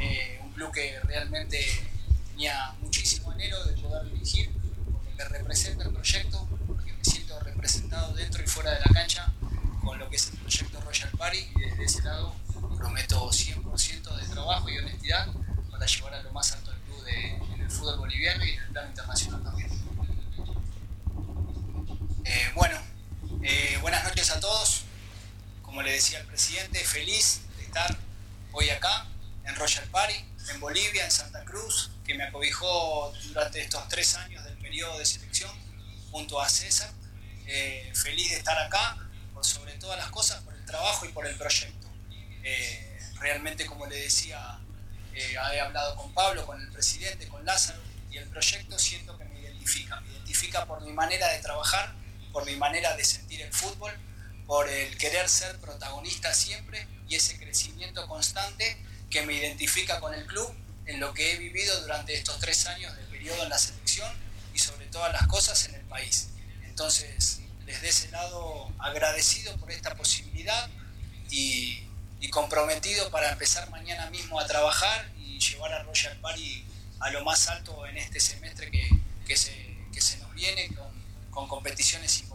[0.00, 1.62] Eh, un club que realmente
[2.30, 4.50] tenía muchísimo anhelo de poder dirigir,
[4.90, 9.30] porque me representa el proyecto, porque me siento representado dentro y fuera de la cancha
[9.84, 12.34] con lo que es el proyecto Royal Party y desde ese lado
[12.78, 15.28] prometo 100% de trabajo y honestidad
[15.70, 18.68] para llevar a lo más alto el club en el fútbol boliviano y en el
[18.68, 19.68] plano internacional también.
[22.24, 22.78] Eh, bueno,
[23.42, 24.82] eh, buenas noches a todos.
[25.62, 27.94] Como le decía el presidente, feliz de estar
[28.52, 29.06] hoy acá
[29.44, 30.14] en Royal Party,
[30.48, 35.04] en Bolivia, en Santa Cruz, que me acobijó durante estos tres años del periodo de
[35.04, 35.50] selección
[36.10, 36.90] junto a César.
[37.46, 38.96] Eh, feliz de estar acá,
[39.34, 41.86] por sobre todas las cosas, por el trabajo y por el proyecto.
[42.44, 44.58] Eh, realmente, como le decía
[45.12, 49.26] eh, he hablado con Pablo, con el presidente, con Lázaro, y el proyecto siento que
[49.26, 50.00] me identifica.
[50.00, 51.92] Me identifica por mi manera de trabajar,
[52.32, 53.92] por mi manera de sentir el fútbol,
[54.50, 58.76] por el querer ser protagonista siempre y ese crecimiento constante
[59.08, 60.52] que me identifica con el club
[60.86, 64.12] en lo que he vivido durante estos tres años de periodo en la selección
[64.52, 66.30] y sobre todas las cosas en el país.
[66.64, 70.68] Entonces, desde ese lado, agradecido por esta posibilidad
[71.30, 71.86] y,
[72.32, 76.64] comprometido para empezar mañana mismo a trabajar y llevar a Royal Party
[76.98, 80.90] a lo más alto en este semestre que, se, se, nos viene con,
[81.30, 82.29] con competiciones importantes.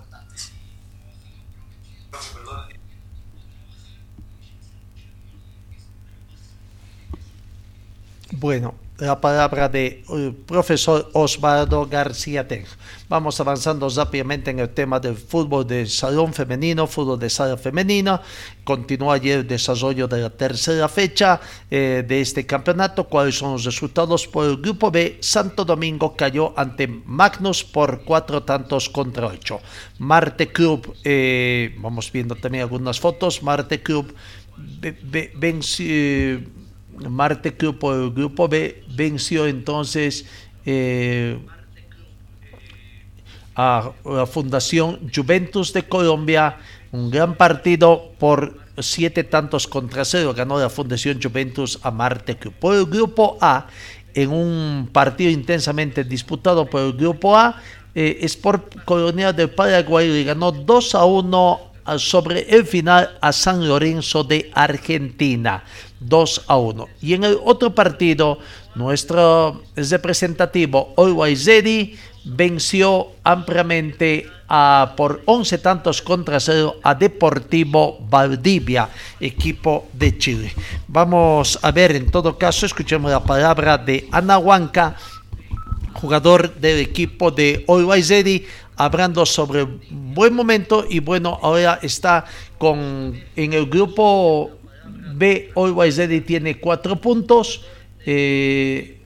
[8.32, 12.66] Bueno, la palabra de eh, profesor Osvaldo García Tej.
[13.10, 18.22] Vamos avanzando rápidamente en el tema del fútbol de salón femenino, fútbol de sala femenina.
[18.64, 23.04] Continúa ayer el desarrollo de la tercera fecha eh, de este campeonato.
[23.04, 24.28] ¿Cuáles son los resultados?
[24.28, 29.60] Por el grupo B, Santo Domingo cayó ante Magnus por cuatro tantos contra ocho.
[30.00, 33.44] Marte Club, eh, vamos viendo también algunas fotos.
[33.44, 34.16] Marte Club
[35.36, 35.86] venció
[37.10, 40.26] Marte Grupo, el grupo B venció entonces
[40.66, 41.38] eh,
[43.56, 46.58] a la Fundación Juventus de Colombia,
[46.92, 52.54] un gran partido por siete tantos contra cero, ganó la Fundación Juventus a Marte Club.
[52.60, 53.68] Por el grupo A,
[54.14, 57.62] en un partido intensamente disputado por el grupo A,
[57.94, 61.60] eh, Sport Colonial de Paraguay le ganó 2 a 1
[61.98, 65.64] sobre el final a San Lorenzo de Argentina.
[66.08, 66.88] 2 a 1.
[67.02, 68.40] Y en el otro partido,
[68.76, 71.50] nuestro representativo Always
[72.26, 78.90] venció ampliamente a, por 11 tantos contra 0 a Deportivo Valdivia,
[79.20, 80.54] equipo de Chile.
[80.88, 84.96] Vamos a ver, en todo caso, escuchemos la palabra de Ana Huanca,
[85.94, 88.12] jugador del equipo de Always
[88.78, 92.26] hablando sobre buen momento y bueno, ahora está
[92.58, 94.52] con en el grupo
[95.18, 97.66] B, Always Ready tiene cuatro puntos,
[98.06, 99.00] eh,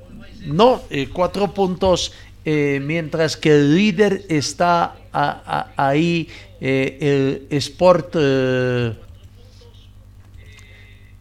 [0.45, 2.13] no, eh, cuatro puntos,
[2.45, 6.27] eh, mientras que el líder está ahí,
[6.59, 8.97] el Sport, el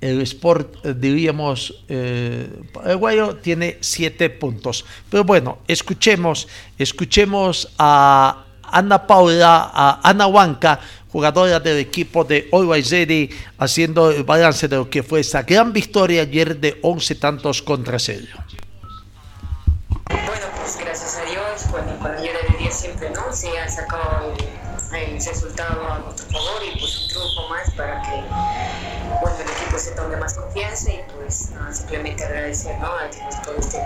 [0.00, 1.84] Sport, diríamos,
[2.72, 4.84] paraguayo tiene siete puntos.
[5.10, 10.80] Pero bueno, escuchemos, escuchemos a Ana Paula, a Ana Huanca,
[11.10, 12.94] jugadora del equipo de Always
[13.58, 17.98] haciendo el balance de lo que fue esa gran victoria ayer de 11 tantos contra
[17.98, 18.26] cero.
[20.08, 23.32] Bueno, pues gracias a Dios, bueno, la ayuda de Dios siempre, ¿no?
[23.32, 24.34] Se ha sacado
[24.92, 28.22] el, resultado a nuestro favor y pues un triunfo más para que,
[29.20, 32.86] bueno, el equipo se tome más confianza y pues simplemente agradecer, ¿no?
[32.86, 33.78] A Dios por este,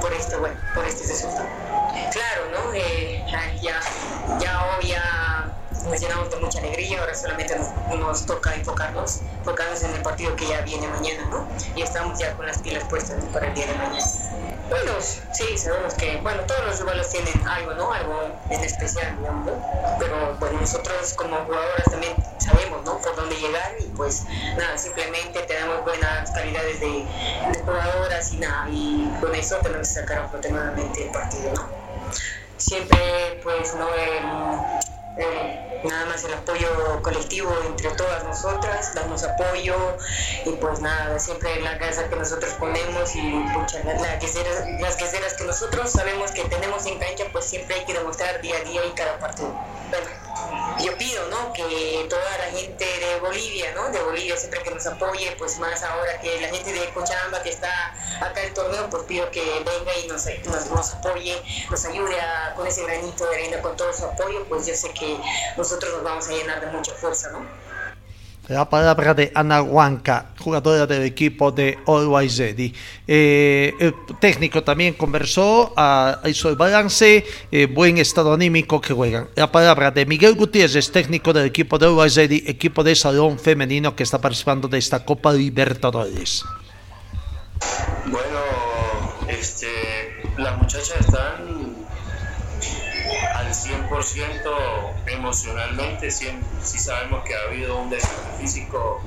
[0.00, 1.48] por este, bueno, por este resultado.
[2.12, 2.72] Claro, ¿no?
[2.74, 3.24] Eh,
[3.62, 3.80] ya,
[4.40, 5.02] ya obvia
[5.84, 7.56] nos llenamos de mucha alegría, ahora solamente
[7.98, 11.46] nos, toca enfocarnos, enfocarnos en el partido que ya viene mañana, ¿no?
[11.74, 14.04] Y estamos ya con las pilas puestas para el día de mañana.
[14.70, 17.92] Bueno, sí, sabemos que, bueno, todos los rivales tienen algo, ¿no?
[17.92, 19.52] Algo en especial, digamos, ¿no?
[19.98, 22.98] Pero, pues nosotros como jugadoras también sabemos, ¿no?
[22.98, 24.24] Por dónde llegar y, pues,
[24.56, 27.04] nada, simplemente tenemos buenas calidades de,
[27.64, 31.68] jugadoras y nada, y con eso tenemos que sacar afortunadamente el partido, ¿no?
[32.56, 33.86] Siempre, pues, no...
[35.84, 39.76] nada más el apoyo colectivo entre todas nosotras, damos apoyo
[40.44, 43.32] y pues nada, siempre la casa que nosotros ponemos y
[43.84, 44.20] las,
[44.80, 48.56] las queseras que nosotros sabemos que tenemos en cancha, pues siempre hay que demostrar día
[48.58, 49.54] a día y cada partido.
[50.82, 51.52] Yo pido, ¿no?
[51.52, 53.90] Que toda la gente de Bolivia, ¿no?
[53.90, 57.50] De Bolivia siempre que nos apoye, pues más ahora que la gente de Cochabamba que
[57.50, 60.26] está acá el torneo, pues pido que venga y nos,
[60.70, 64.66] nos, apoye, nos ayude a, con ese granito de arena, con todo su apoyo, pues
[64.66, 65.18] yo sé que
[65.56, 67.46] nosotros nos vamos a llenar de mucha fuerza, ¿no?
[68.48, 72.74] La palabra de Ana Huanca, jugadora del equipo de Always Ready.
[73.06, 79.28] Eh, el técnico también conversó, uh, hizo el balance, eh, buen estado anímico que juegan.
[79.34, 83.96] La palabra de Miguel Gutiérrez, técnico del equipo de Always Ready, equipo de salón femenino
[83.96, 86.44] que está participando de esta Copa Libertadores.
[88.04, 88.40] Bueno,
[89.26, 89.68] este,
[90.36, 91.63] las muchachas están
[93.54, 96.26] al 100% emocionalmente, si,
[96.78, 99.00] sabemos que ha habido un desgaste físico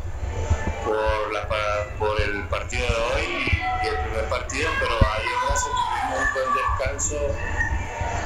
[0.86, 3.52] por, el partido de hoy
[3.84, 7.16] y, el primer partido, pero ayer gracias tuvimos un buen descanso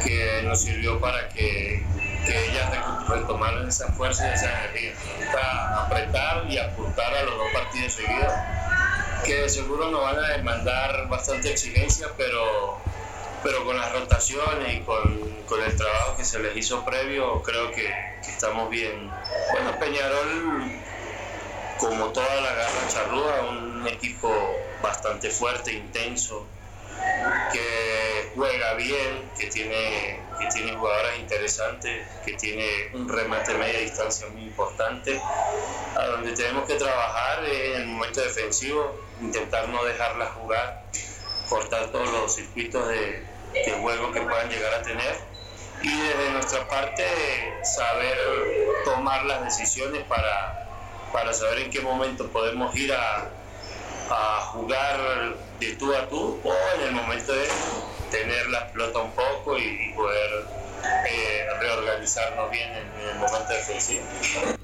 [0.04, 1.84] que nos sirvió para que,
[2.26, 2.72] que ellas
[3.08, 4.94] retomaran esa fuerza y esa energía.
[5.32, 8.34] Para apretar y apuntar a los dos partidos seguidos
[9.26, 12.80] que seguro nos van a demandar bastante exigencia, pero,
[13.44, 17.72] pero con las rotaciones y con, con el trabajo que se les hizo previo, creo
[17.72, 19.12] que, estamos bien.
[19.52, 20.64] Bueno, Peñarol,
[21.78, 24.32] como toda la garra charrúa, un equipo
[24.82, 26.46] bastante fuerte, intenso,
[27.52, 34.28] que juega bien, que tiene, que tiene jugadoras interesantes, que tiene un remate media distancia
[34.28, 35.20] muy importante,
[35.96, 40.84] a donde tenemos que trabajar en el momento defensivo, intentar no dejarla jugar,
[41.52, 43.26] cortar todos los circuitos de,
[43.82, 45.14] juego que puedan llegar a tener
[45.82, 47.04] y desde nuestra parte
[47.64, 48.18] saber
[48.86, 50.70] tomar las decisiones para,
[51.12, 53.30] para saber en qué momento podemos ir a,
[54.10, 57.46] a jugar de tú a tú o en el momento de
[58.10, 60.46] tener la pelota un poco y, poder
[61.10, 64.61] eh, reorganizarnos bien en, en el momento defensivo.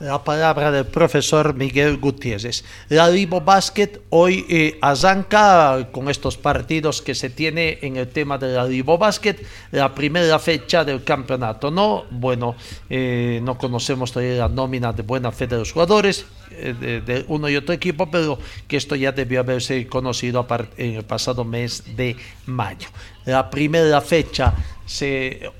[0.00, 2.64] La palabra del profesor Miguel Gutiérrez.
[2.88, 8.38] La Libo Basket hoy eh, arranca con estos partidos que se tiene en el tema
[8.38, 9.36] de la Libo Basket,
[9.72, 11.70] la primera fecha del campeonato.
[11.70, 12.56] No, bueno,
[12.90, 17.48] eh, no conocemos todavía la nómina de buena fe de los jugadores eh, de, uno
[17.48, 18.38] y otro equipo, pero
[18.68, 22.16] que esto ya debió haberse conocido en el pasado mes de
[22.46, 22.88] mayo.
[23.24, 24.54] La primera fecha,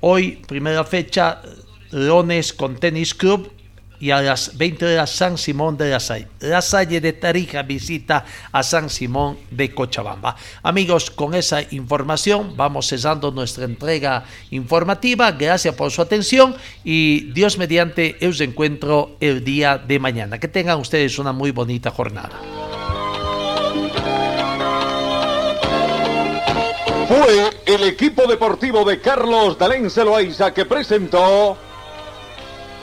[0.00, 1.42] hoy, primera fecha,
[1.90, 3.50] Lones con Tenis Club
[4.00, 6.28] y a las 20 horas San Simón de la Salle.
[6.40, 10.36] La Salle de Tarija visita a San Simón de Cochabamba.
[10.62, 15.32] Amigos, con esa información vamos cesando nuestra entrega informativa.
[15.32, 20.38] Gracias por su atención y Dios mediante os encuentro el día de mañana.
[20.38, 22.40] Que tengan ustedes una muy bonita jornada.
[27.08, 31.56] Fue el equipo deportivo de Carlos Dalén Celoaiza que presentó